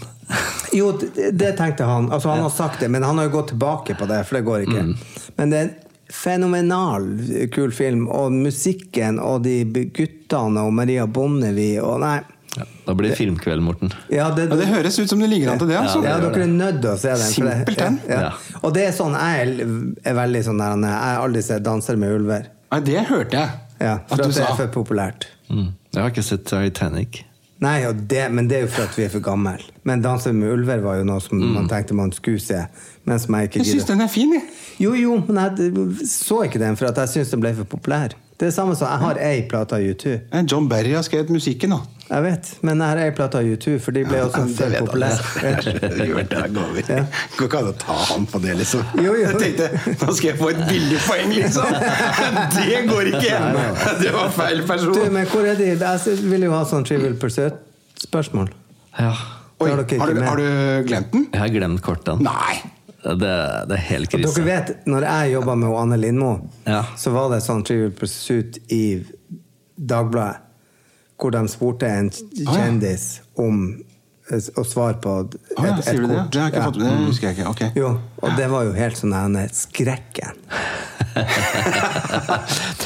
[0.73, 2.11] Jo, det, tenkte han.
[2.13, 4.45] Altså, han har sagt det, men han har jo gått tilbake på det, for det
[4.47, 4.85] går ikke.
[5.37, 5.75] Men det er en
[6.09, 7.05] fenomenal
[7.53, 9.59] kul film, og musikken og de
[9.93, 12.19] guttene og Maria Bonnevie og Nei.
[12.55, 13.91] Ja, da blir det filmkveld, Morten.
[14.09, 15.75] Ja, det, Ja, det høres ut som det ligger an til det.
[15.77, 16.03] altså.
[16.03, 17.17] ja, dere er nødt til å se den.
[17.17, 17.99] for det- Simpelthen.
[18.07, 18.21] Ja, Ja.
[18.21, 18.59] ja.
[18.63, 19.59] Og det er sånn, jeg
[20.05, 22.45] er- veldig sånn der Jeg har aldri sett 'Danser med ulver'.
[22.71, 23.49] Nei, det hørte jeg
[23.81, 25.25] Ja, for at at du det er for populært.
[25.51, 25.73] Mm.
[25.93, 27.23] Jeg har ikke sett Titanic.
[27.59, 29.57] Nei, og det, men det er jo for at vi er for gamle.
[29.83, 32.65] Men 'Danser med ulver' var jo noe som man tenkte man skulle se.
[33.05, 34.45] Men som jeg ikke Jeg syns den er fin, jeg.
[34.81, 38.15] Jo, jo, men jeg så ikke den for at jeg syns den ble for populær.
[38.35, 40.13] Det er det samme som jeg har ei plate av U2.
[40.33, 41.77] Eh, John Berry har skrevet musikken, da.
[42.09, 44.89] Jeg vet, men jeg har ei plate av U2, for de ble også Det for
[44.89, 45.21] populære.
[45.45, 47.05] Ja.
[47.37, 48.83] Går ikke an å ta han på det, liksom.
[48.99, 49.29] Jo, jo.
[49.29, 51.79] Jeg tenkte nå skal jeg få et billig poeng, liksom!
[52.59, 53.39] Det går ikke!
[54.03, 55.01] Det var feil Du, person.
[55.15, 55.71] men hvor er de?
[55.79, 58.51] Jeg vil jo ha sånn Trivial Pursuit-spørsmål.
[58.99, 59.15] Ja.
[59.63, 60.47] Oi, har har du, har du
[60.91, 61.29] glemt den?
[61.31, 62.19] Jeg har glemt kortene.
[62.27, 62.74] Nei!
[63.05, 63.33] Det,
[63.69, 64.33] det er helt krise.
[64.33, 66.31] dere vet, når jeg jobba med Anne Lindmo,
[66.65, 66.79] Ja.
[66.97, 69.05] så var det sånn Trivial Pursuit i
[69.77, 70.41] Dagbladet,
[71.21, 73.59] hvor de spurte en kjendis om
[74.33, 76.15] å svare på et, Å ja, et du det?
[76.15, 76.31] kort.
[76.33, 76.87] Det har jeg ikke fått med.
[76.89, 77.49] Det husker jeg ikke.
[77.51, 77.69] Okay.
[77.77, 77.91] Jo,
[78.25, 80.41] og det var jo helt sånn denne skrekken.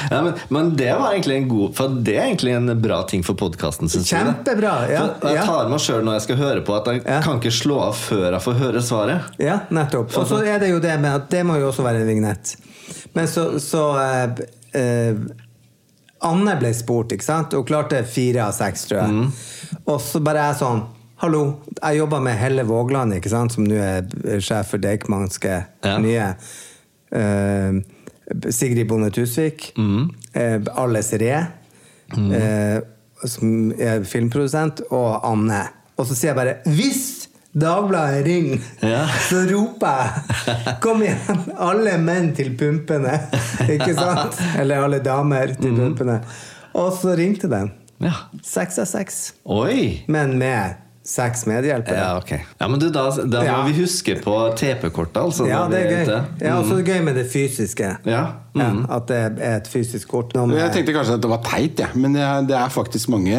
[0.10, 3.23] Ja, men, men det var egentlig en god For det er egentlig en bra ting
[3.25, 3.89] for podkasten.
[3.89, 4.73] Kjempebra!
[4.89, 7.19] Ja, For jeg tar meg sjøl når jeg skal høre på, at jeg Ja.
[7.25, 9.19] kan ikke slå av før jeg får høre svaret.
[9.41, 10.13] Ja, nettopp.
[10.17, 12.56] Og så er det jo det med at det må jo også være en vignett.
[13.17, 14.43] Men så, så eh,
[14.78, 15.15] eh,
[16.25, 17.54] Anne ble spurt, ikke sant?
[17.58, 19.10] Hun klarte fire av seks, tror jeg.
[19.10, 19.84] Mm.
[19.86, 20.82] Og så bare er jeg sånn
[21.20, 21.42] Hallo,
[21.82, 23.52] jeg jobber med Helle Vågland, ikke sant?
[23.56, 25.98] som nå er sjef for Deichmanske Ja.
[26.00, 26.30] nye.
[27.12, 27.82] Uh,
[28.54, 29.74] Sigrid Bonde Tusvik.
[29.78, 30.10] Mm.
[30.36, 31.42] Uh, Alice Ree,
[32.14, 32.40] Re.
[32.40, 34.82] uh, som er filmprodusent.
[34.92, 35.64] Og Anne.
[36.00, 37.28] Og så sier jeg bare 'Hvis
[37.60, 39.08] Dagbladet ringer', Ja.
[39.30, 43.20] så roper jeg 'Kom igjen, alle menn til pumpene'.
[43.70, 44.40] Ikke sant?
[44.60, 46.22] Eller alle damer til pumpene.
[46.76, 47.72] Og så ringte den.
[48.00, 48.14] Ja.
[48.44, 49.34] Seks av seks.
[49.46, 50.04] Oi!
[50.08, 50.76] Men med
[51.10, 51.98] seks medhjelpere.
[51.98, 52.43] Ja, okay.
[52.62, 53.63] Ja, men du, da, da må Ja.
[53.65, 55.48] vi huske på TP-kortet, altså.
[55.50, 56.06] Ja, det er gøy.
[56.13, 56.26] Mm.
[56.45, 57.95] Ja, også er gøy med det fysiske.
[58.06, 58.28] Ja.
[58.58, 58.86] Ja, Mm.
[58.89, 60.34] at det er et fysisk kort.
[60.36, 61.88] Noe med- Jeg tenkte kanskje at det var teit, ja.
[61.95, 63.36] men det er, det er faktisk mange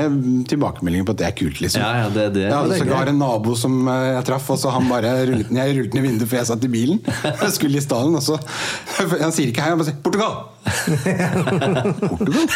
[0.47, 1.61] tilbakemeldinger på at det er kult.
[1.61, 2.43] liksom Ja, ja, det det.
[2.47, 5.51] Jeg hadde Ja, sågar en nabo som eh, jeg traff, og så han bare rullet
[5.51, 7.01] ned, jeg rullet ned vinduet før jeg satt i bilen.
[7.25, 8.39] Jeg skulle i stallen, og så
[9.21, 10.50] Han sier ikke hei, han bare sier 'Portugal'!
[10.65, 12.49] Portugal?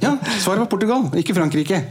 [0.00, 1.82] Ja, svaret var Portugal, ikke Frankrike.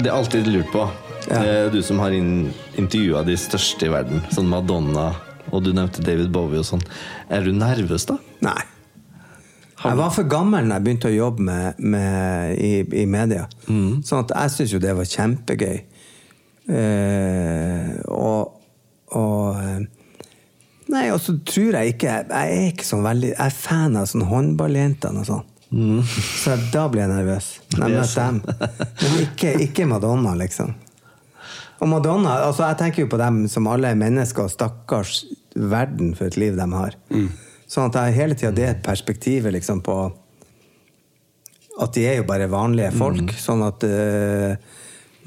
[0.00, 1.09] Det er alltid lurt på.
[1.30, 1.68] Ja.
[1.70, 2.50] Du som har in
[2.80, 5.12] intervjua de største i verden, sånn Madonna,
[5.50, 6.82] og du nevnte David Bowie og sånn.
[7.30, 8.18] Er du nervøs, da?
[8.44, 8.58] Nei.
[9.80, 13.46] Jeg var for gammel da jeg begynte å jobbe med, med, i, i media.
[13.64, 15.78] Sånn at jeg syns jo det var kjempegøy.
[16.70, 18.56] Eh, og
[19.16, 19.80] og eh,
[20.90, 24.04] Nei, og så tror jeg ikke Jeg er ikke sånn veldig Jeg er fan av
[24.10, 25.48] sånn håndballjentene og sånn.
[26.42, 28.40] Så da blir jeg nervøs jeg er møter dem.
[29.00, 30.72] Men ikke, ikke Madonna, liksom.
[31.80, 35.24] Og Madonna, altså Jeg tenker jo på dem som alle er mennesker, og stakkars
[35.54, 36.96] verden for et liv de har.
[37.70, 39.96] Sånn at jeg hele tida det perspektivet liksom på
[41.80, 43.32] At de er jo bare vanlige folk.
[43.38, 44.56] Sånn at uh,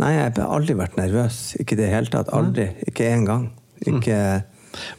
[0.01, 1.53] Nei, jeg har aldri vært nervøs.
[1.61, 2.31] Ikke i det hele tatt.
[2.33, 2.71] Aldri.
[2.89, 3.47] Ikke én gang.
[3.85, 4.17] Ikke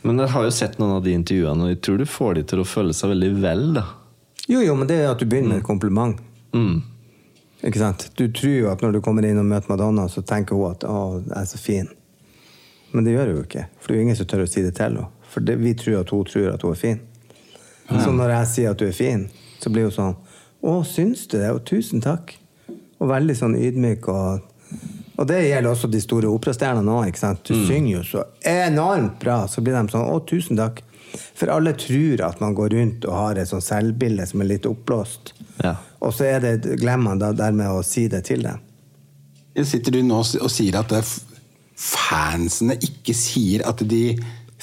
[0.06, 2.44] Men jeg har jo sett noen av de intervjuene, og jeg tror du får de
[2.52, 3.84] til å føle seg veldig vel, da.
[4.46, 6.20] Jo, jo, men det er at du begynner med et kompliment.
[6.54, 6.76] Mm.
[7.64, 8.10] Ikke sant?
[8.14, 10.84] Du tror jo at når du kommer inn og møter Madonna, så tenker hun at
[10.84, 11.92] 'å, jeg er så fin'.
[12.92, 13.66] Men det gjør hun jo ikke.
[13.80, 15.06] For det er jo ingen som tør å si det til henne.
[15.22, 17.00] For det, vi tror at hun tror at hun er fin.
[17.88, 19.28] Så når jeg sier at du er fin,
[19.60, 20.16] så blir hun sånn
[20.62, 22.36] 'Å, syns du det?' Og 'tusen takk'.
[23.00, 24.40] Og veldig sånn ydmyk og
[25.16, 27.14] og det gjelder også de store operastjernene òg.
[27.46, 27.66] Du mm.
[27.68, 30.82] Synger jo så enormt bra, så blir de sånn 'Å, tusen takk'.
[31.34, 34.66] For alle tror at man går rundt og har et sånn selvbilde som er litt
[34.66, 35.32] oppblåst.
[35.62, 35.76] Ja.
[36.04, 38.60] Og så er det, glemmer man dermed å si det til dem.
[39.64, 40.92] Sitter du nå og sier at
[41.78, 44.06] fansene ikke sier at de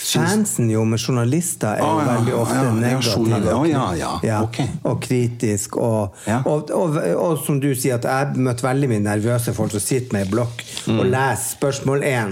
[0.02, 3.68] Fansen jo med journalister er jo ah, ja, veldig ofte ja, ja, negative.
[3.70, 4.72] ja, ja, okay.
[4.88, 5.76] Og kritisk.
[5.78, 6.16] Og,
[6.48, 10.16] og, og, og, som du sier, at jeg møtt veldig mye nervøse folk som sitter
[10.16, 10.98] med ei blokk Mm.
[10.98, 12.32] og leser spørsmål én,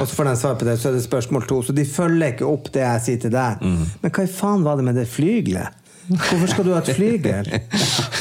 [0.08, 1.60] så får de svar på det, så er det spørsmål to.
[1.62, 3.62] Så de følger ikke opp det jeg sier til deg.
[3.62, 3.84] Mm.
[4.02, 5.76] Men hva i faen var det med det flygelet?
[6.08, 7.52] Hvorfor skal du ha et flygel?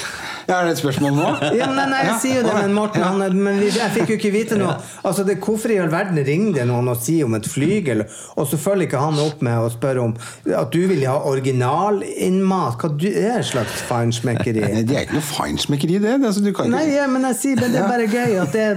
[0.47, 1.27] Ja, Er det et spørsmål nå?
[1.59, 4.31] Ja, nei, nei, jeg sier jo det, men Morten, han, men jeg fikk jo ikke
[4.33, 4.75] vite noe.
[5.03, 8.03] Altså, det, hvorfor i all verden ringer det noen og sier om et flygel,
[8.35, 10.15] og så følger ikke han opp med å spørre om
[10.49, 12.77] at du vil ha originalinnmat?
[12.81, 14.65] Hva du, er det slags feinschmeckeri?
[14.83, 16.17] Det er ikke noe feinschmeckeri, det.
[16.19, 18.55] det altså, du kan Nei, ja, men jeg sier men det er bare gøy at
[18.57, 18.67] det,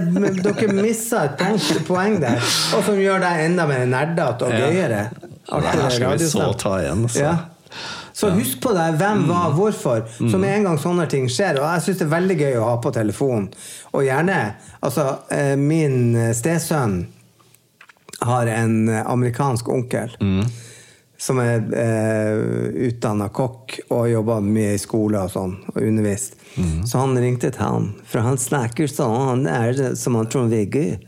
[0.45, 2.39] dere misser et poeng, poeng der,
[2.77, 4.67] og som gjør deg enda mer nerdete og Ja.
[4.67, 5.03] gøyere.
[5.47, 7.23] Det her skal vi så ta igjen, altså.
[7.23, 7.35] Ja.
[8.17, 8.85] Så husk på det.
[8.97, 10.07] Hvem, hva, hvorfor.
[10.17, 11.59] Så med en gang sånne ting skjer.
[11.61, 13.51] Og jeg syns det er veldig gøy å ha på telefonen.
[13.93, 14.39] Og gjerne
[14.81, 16.99] Altså, eh, min stesønn
[18.25, 20.15] har en eh, amerikansk onkel.
[21.17, 22.35] Som er eh,
[22.91, 26.35] utdanna kokk og jobba mye i skole og sånn, og undervist.
[26.85, 30.83] Så han ringte til han, for han snakker sånn han er som han Trond-Viggo.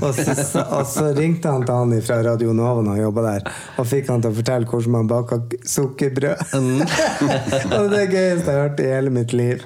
[0.00, 3.48] Og, så- og så ringte han til han fra Radio Nova når han jobba der,
[3.82, 6.54] og fikk han til å fortelle hvordan man baka sukkerbrød.
[6.54, 9.64] og det er det gøyeste jeg har hørt i hele mitt liv.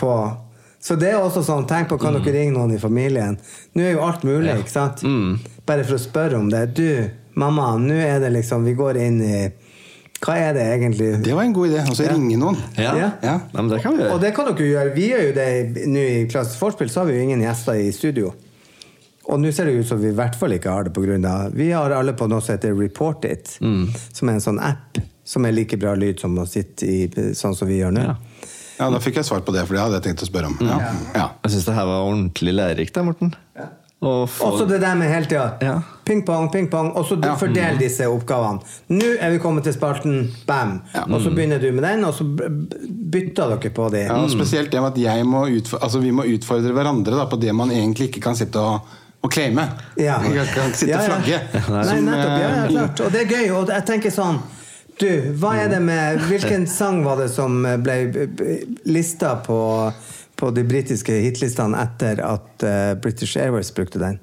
[0.00, 0.12] På
[0.80, 3.34] så det er også sånn, tenk på, kan dere ringe noen i familien?
[3.76, 5.02] Nå er jo alt mulig, ikke sant?
[5.68, 6.62] Bare for å spørre om det.
[6.78, 6.86] Du,
[7.40, 9.34] mamma, nå er det liksom Vi går inn i
[10.20, 11.08] Hva er det egentlig?
[11.24, 11.80] Det var en god idé.
[11.86, 12.58] Altså ringe noen.
[12.76, 12.92] Ja.
[12.98, 13.10] Ja.
[13.24, 13.34] Ja.
[13.54, 14.14] Nei, men det kan vi gjøre.
[14.14, 14.94] Og det kan dere gjøre.
[14.98, 15.48] Vi gjør jo det
[15.88, 18.34] nå i Klassisk forspill, så har vi jo ingen gjester i studio.
[19.30, 21.70] Og nå ser det ut som vi i hvert fall ikke har det av Vi
[21.70, 25.54] har alle på noe som heter Report It, som er en sånn app som er
[25.54, 28.02] like bra lyd som å sitte i sånn som vi gjør nå.
[28.08, 28.16] Ja.
[28.80, 30.56] Ja, Da fikk jeg svar på det, for det hadde jeg tenkt å spørre om.
[30.64, 30.78] Ja.
[31.14, 31.26] Ja.
[31.44, 33.34] Jeg syns det her var ordentlig lærerikt, Morten.
[33.60, 33.66] Å
[34.00, 35.52] få- Også det der med hele tida.
[35.60, 35.74] Ja.
[36.04, 36.92] Ping-pong, ping-pong.
[36.96, 37.34] Og så Ja.
[37.36, 38.60] fordel disse oppgavene.
[38.88, 40.80] Nå er vi kommet til spalten bam.
[41.10, 42.24] Og så begynner du med den, og så
[43.10, 43.98] bytter dere på de.
[44.06, 47.26] Ja, og spesielt det med at jeg må utfordre, altså vi må utfordre hverandre da,
[47.26, 48.80] på det man egentlig ikke kan sitte og,
[49.22, 49.68] og claime.
[49.98, 50.18] Ja.
[50.22, 51.38] Man kan sitte Ja, og ja.
[51.42, 51.70] flagge.
[51.70, 52.40] Nei, Som, nettopp.
[52.40, 53.00] Ja, ja, eh, klart.
[53.00, 53.50] Og det er gøy.
[53.50, 54.40] Og jeg tenker sånn
[55.00, 55.06] Du,
[55.40, 58.28] hva er det med Hvilken sang var det som ble
[58.84, 59.92] lista på,
[60.40, 64.16] på de britiske hitlistene etter at eh, British Airways brukte den?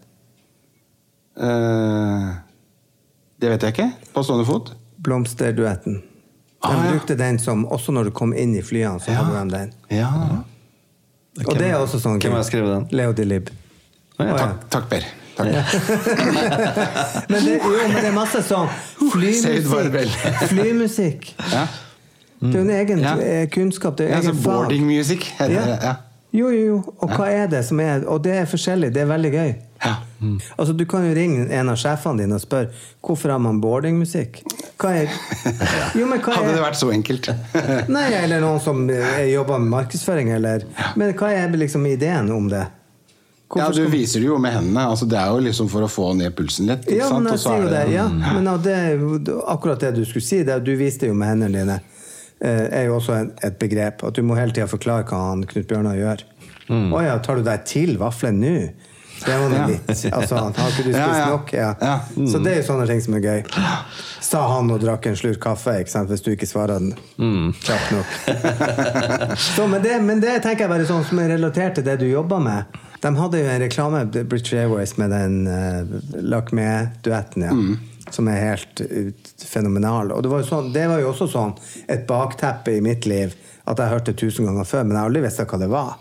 [1.37, 2.33] Uh,
[3.37, 3.89] det vet jeg ikke.
[4.15, 4.71] På stående fot.
[5.05, 5.99] Blomsterduetten.
[6.01, 6.91] De Ah, ja.
[6.91, 9.21] brukte den som Også når du kom inn i flyene, så Ja.
[9.21, 9.73] hadde de den.
[9.93, 10.09] Ja.
[11.45, 12.87] Og det er også sånn Hvem har skrevet den?
[12.97, 13.51] Leo de Lib.
[14.17, 14.37] Å, ja.
[14.37, 15.05] Takk, takk, Per.
[15.37, 15.47] Takk.
[17.29, 18.65] Men det, jo, men det er masse sånn
[19.13, 19.69] flymusikk.
[20.49, 21.27] flymusikk.
[21.53, 21.67] Ja.
[22.41, 23.13] Det er jo en egen Ja.
[23.21, 23.97] eh, kunnskap.
[23.97, 24.53] Det er Ja, egen altså fag.
[24.63, 25.65] boarding music heter Ja.
[25.65, 25.79] det.
[25.83, 25.95] Ja.
[26.37, 26.77] Jo, jo, jo.
[27.01, 28.91] Og hva er det som er Og det er forskjellig.
[28.93, 29.55] Det er veldig gøy.
[29.83, 29.95] Ja.
[30.57, 32.69] Altså, Du kan jo ringe en av sjefene dine og spørre
[33.05, 34.39] hvorfor har man boardingmusikk.
[34.81, 35.11] Hva er
[35.97, 37.29] Jo, men hva Hadde det er vært så enkelt.
[37.97, 40.65] Nei, eller noen som eh, jobber med markedsføring, eller
[40.95, 42.65] Men hva er liksom ideen om det?
[43.55, 44.87] Ja, Du viser det jo med hendene.
[44.91, 46.89] Altså, det er jo liksom for å få ned pulsen litt.
[46.91, 47.83] Ja, men jeg sier er jo det.
[47.93, 48.43] Ja, Mm.
[48.43, 50.41] men det er akkurat det du skulle si.
[50.43, 51.77] Det, du viste jo med hendene dine.
[52.41, 54.03] Eh, er jo også et begrep.
[54.03, 56.23] At du må hele tida forklare hva han Knut Bjørnar gjør.
[56.67, 58.55] Å ja, tar du deg til vafler nå?
[59.17, 59.67] Det var nå Ja.
[59.71, 59.87] litt.
[60.13, 61.53] Altså, har ikke du spist Ja, nok?
[61.55, 61.69] Ja.
[61.81, 61.93] Ja.
[62.29, 63.39] Så det er jo sånne ting som er gøy.
[64.21, 69.37] Sa han og drakk en slurk kaffe, hvis du ikke svarer den kjapt nok.
[69.41, 72.05] Så, men, det, men det tenker jeg bare sånn som er relatert til det du
[72.11, 72.77] jobber med.
[73.01, 77.47] De hadde jo en reklame, British Airways, med den uh, Lakmé-duetten.
[77.47, 77.55] ja.
[78.13, 80.11] Som er helt ut, fenomenal.
[80.15, 81.53] Og det var, sånn, det var jo også sånn
[81.91, 83.35] et bakteppe i mitt liv
[83.67, 85.95] at jeg hørte tusen ganger før, men jeg har aldri visst hva det var.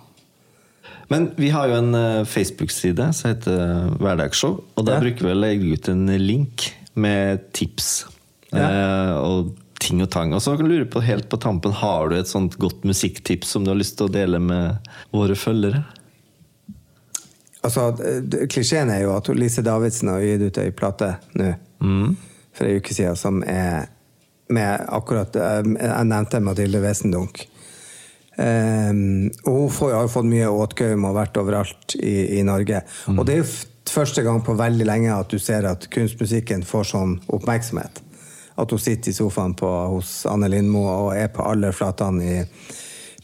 [1.11, 4.57] Men vi har jo en eh, Facebook-side som heter eh, Hverdagsshow.
[4.77, 5.03] Og der Ja.
[5.05, 8.07] bruker vi å legge ut en link med tips
[8.55, 9.53] eh, og
[9.83, 10.33] ting og tang.
[10.35, 13.51] Og så kan du lure på helt på tampen, har du et sånt godt musikktips
[13.55, 15.85] som du har lyst til å dele med våre følgere?
[17.67, 17.89] Altså,
[18.51, 21.53] Klisjeen er jo at Lise Davidsen har gitt ut ei plate nå
[22.57, 23.91] for ei uke siden som er
[24.49, 27.49] med akkurat eh, Jeg nevnte Mathilde Wesendunk.
[28.37, 32.83] Um, og hun får, har jo fått mye åtgaum og vært overalt i, i Norge.
[33.14, 33.49] Og det er jo
[33.89, 38.03] første gang på veldig lenge at du ser at kunstmusikken får sånn oppmerksomhet.
[38.61, 42.37] At hun sitter i sofaen på, hos Anne Lindmo og er på alle flatene i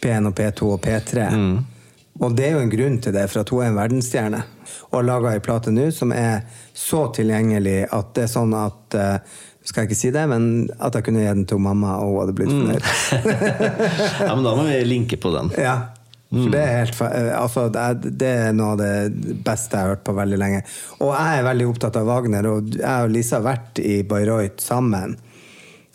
[0.03, 1.29] P1 og P2 og P3.
[2.21, 4.43] Og det er jo en grunn til det, for at hun er en verdensstjerne.
[4.91, 6.45] Og har laga ei plate nå som er
[6.75, 10.47] så tilgjengelig at det er sånn at uh, skal jeg ikke si det, men
[10.83, 12.87] at jeg kunne gi den til mamma, og hun hadde blitt fornøyd.
[14.27, 15.53] Ja, men da må vi linke på den.
[15.55, 15.77] Ja.
[16.33, 19.93] For det er, helt, eh, altså, det, det er noe av det beste jeg har
[19.93, 20.63] hørt på veldig lenge.
[21.05, 24.65] Og jeg er veldig opptatt av Wagner, og jeg og Lisa har vært i Bayreuth
[24.65, 25.19] sammen.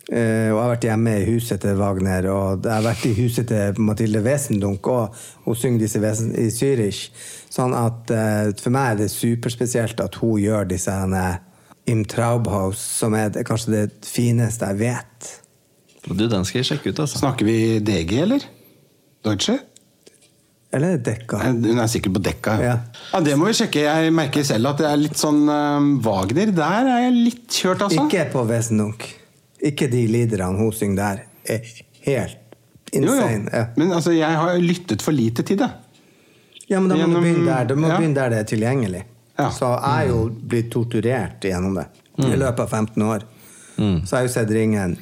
[0.08, 3.12] Eh, og jeg har vært hjemme i huset til Wagner, og jeg har vært i
[3.18, 7.10] huset til Mathilde Wesendunk, og hun synger disse vesen i Zürich.
[7.52, 11.24] Sånn at uh, for meg er det superspesielt at hun gjør disse henne
[11.88, 15.28] Im Traubhaus, som er det, kanskje det fineste jeg vet.
[16.08, 17.20] Du, den skal jeg sjekke ut, altså.
[17.20, 18.48] Snakker vi DG, eller?
[19.24, 19.58] Deutsche?
[20.72, 21.40] Eller er Dekka?
[21.48, 22.56] Hun er sikkert på dekka.
[22.60, 22.74] Ja.
[23.12, 23.22] Ja.
[23.24, 23.84] Det må vi sjekke.
[23.84, 26.52] Jeg merker selv at det er litt sånn uh, Wagner.
[26.52, 28.04] Der er jeg litt kjørt, altså.
[28.04, 29.08] Ikke på Wesendunk.
[29.64, 31.22] Ikke de liderne hun synger der.
[31.48, 31.58] Er
[32.04, 32.36] helt
[32.92, 33.12] Jo, jo.
[33.12, 33.50] insane.
[33.52, 33.64] Ja.
[33.76, 35.70] Men altså, jeg har lyttet for lite til det.
[36.70, 37.64] ja, men da må Gjennom- du begynne der.
[37.64, 37.96] Du må ja.
[37.98, 39.02] begynne der det er tilgjengelig.
[39.38, 39.50] Ja.
[39.50, 41.86] Så jeg er jo blitt torturert gjennom det
[42.18, 43.22] i løpet av 15 år.
[43.78, 44.96] Så jeg har jo sett Ringen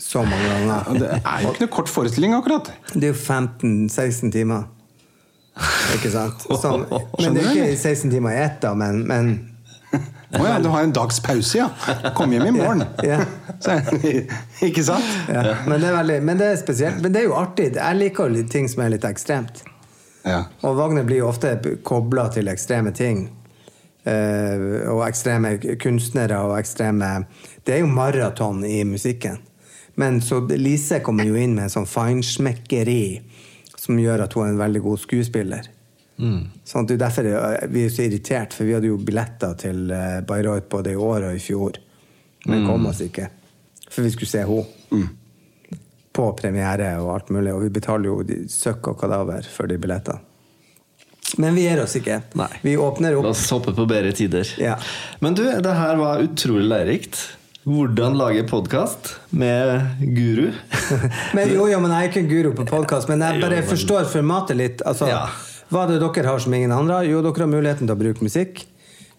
[0.00, 0.98] så mange ganger.
[0.98, 2.70] det er jo ikke noe kort forestilling, akkurat.
[2.94, 4.64] Det er jo 15-16 timer.
[5.94, 6.40] Ikke sant?
[6.62, 6.86] Som,
[7.20, 9.49] men det er ikke 16 timer i ett, da, men, men
[10.30, 11.68] Å ja, du har en dags pause, ja.
[12.14, 12.84] Kom hjem i morgen.
[13.02, 13.24] Ja.
[13.60, 13.80] Så,
[14.68, 15.04] ikke sant?
[15.28, 15.56] ja.
[15.66, 17.00] Men, det veldig, men det er spesielt.
[17.02, 17.72] Men det er jo artig.
[17.74, 19.64] Jeg liker jo ting som er litt ekstremt.
[20.22, 20.44] Ja.
[20.62, 21.56] Og Wagner blir jo ofte
[21.86, 23.26] kobla til ekstreme ting.
[24.04, 27.26] Eh, og ekstreme kunstnere og ekstreme
[27.66, 29.42] Det er jo maraton i musikken.
[30.00, 33.20] Men så Lise kommer jo inn med en sånn feinschmeckeri
[33.76, 35.68] som gjør at hun er en veldig god skuespiller.
[36.68, 37.28] Sånn det er derfor
[37.72, 41.28] vi er så irritert, for vi hadde jo billetter til eh, Bayreuth både i år
[41.30, 41.78] og i fjor.
[42.46, 43.28] Men kom oss ikke.
[43.90, 45.08] For vi skulle se henne.
[46.12, 47.52] På premiere og alt mulig.
[47.54, 50.20] Og vi betaler jo søkk og kadaver for de billettene.
[51.38, 52.16] Men vi gir oss ikke.
[52.34, 52.48] Nei.
[52.64, 53.28] Vi åpner La opp.
[53.30, 54.48] oss hoppe på bedre tider.
[54.58, 54.74] Ja.
[55.22, 57.20] Men du, det her var utrolig lærerikt.
[57.68, 59.84] Hvordan lage podkast med
[60.16, 60.48] guru.
[61.36, 63.68] Men jo, jo, men jeg er ikke en guru på podkast, men jeg Jo, men-
[63.68, 64.82] forstår formatet litt.
[64.88, 65.26] Altså, Ja.
[65.70, 67.08] Hva er det dere har som ingen andre har?
[67.08, 68.64] Jo, dere har muligheten til å bruke musikk.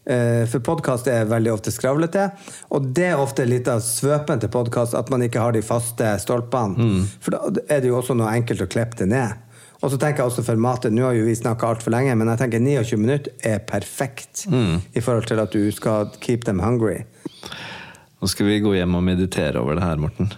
[0.03, 2.31] Eh, For podkast er veldig ofte skravlete.
[2.75, 6.09] Og det er ofte litt av svøpen til podkast at man ikke har de faste
[6.23, 6.75] stolpene.
[6.75, 7.05] Mm.
[7.23, 7.39] For da
[7.71, 9.47] er det jo også noe enkelt å klippe det ned.
[9.81, 10.93] Og så tenker jeg også formatet.
[10.93, 14.81] Nå har jo vi snakka altfor lenge, men jeg tenker 29 minutter er perfekt Mm.
[14.93, 17.05] i forhold til at du skal keep them hungry.
[18.21, 20.29] Nå skal vi gå hjem og meditere over det her, Morten.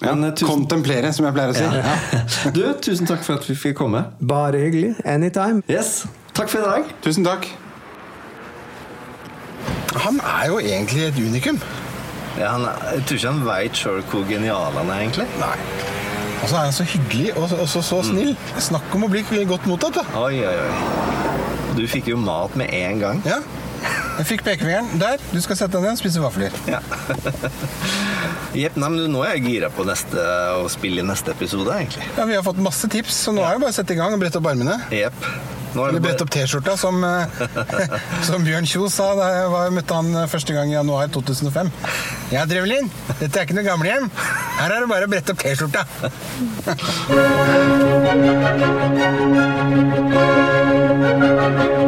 [0.00, 0.12] Ja.
[0.14, 1.64] Men, eh, tusen- Kontemplere, som jeg pleier å si.
[1.64, 2.52] Ja.
[2.54, 4.04] Du, tusen takk for at vi fikk komme.
[4.20, 4.94] Bare hyggelig.
[5.04, 5.62] Anytime.
[5.68, 6.04] Yes,
[6.38, 6.84] Takk for i dag.
[7.02, 7.48] Tusen takk.
[10.04, 11.58] Han er jo egentlig et unikum.
[12.38, 15.26] Ja, han, er- jeg tror ikke han veit sjøl hvor genial han er, egentlig.
[15.40, 15.56] Nei.
[16.38, 18.36] Og så er han så hyggelig og så, og så, så snill.
[18.62, 20.04] Snakk om å bli godt mottatt, da.
[20.22, 21.74] Oi, oi, oi.
[21.74, 23.22] Du fikk jo mat med en gang.
[23.26, 23.40] Ja.
[24.18, 24.94] Jeg fikk pekefingeren.
[25.02, 25.18] Der.
[25.32, 26.54] Du skal sette deg ned og spise vafler.
[26.70, 26.78] Ja.
[28.56, 30.24] Jepp, nei, men Nå er jeg gira på neste,
[30.56, 32.06] å spille i neste episode, egentlig.
[32.16, 34.14] Ja, Vi har fått masse tips, så nå er det bare å sette i gang
[34.14, 34.76] og brette opp armene.
[34.94, 35.28] Jepp.
[35.76, 37.26] Eller brette opp T-skjorta, som, eh,
[38.28, 41.70] som, Bjørn Kjos sa da jeg møtte han eh, første gang i januar 2005.
[42.32, 42.88] Ja, Drevlin,
[43.20, 44.08] dette er ikke noe gamlehjem.
[44.58, 45.84] Her er det bare å brette opp T-skjorta.
[51.48, 51.82] Thank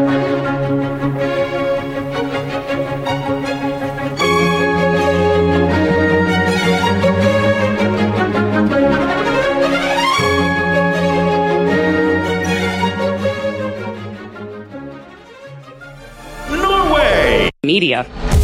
[17.70, 18.39] media.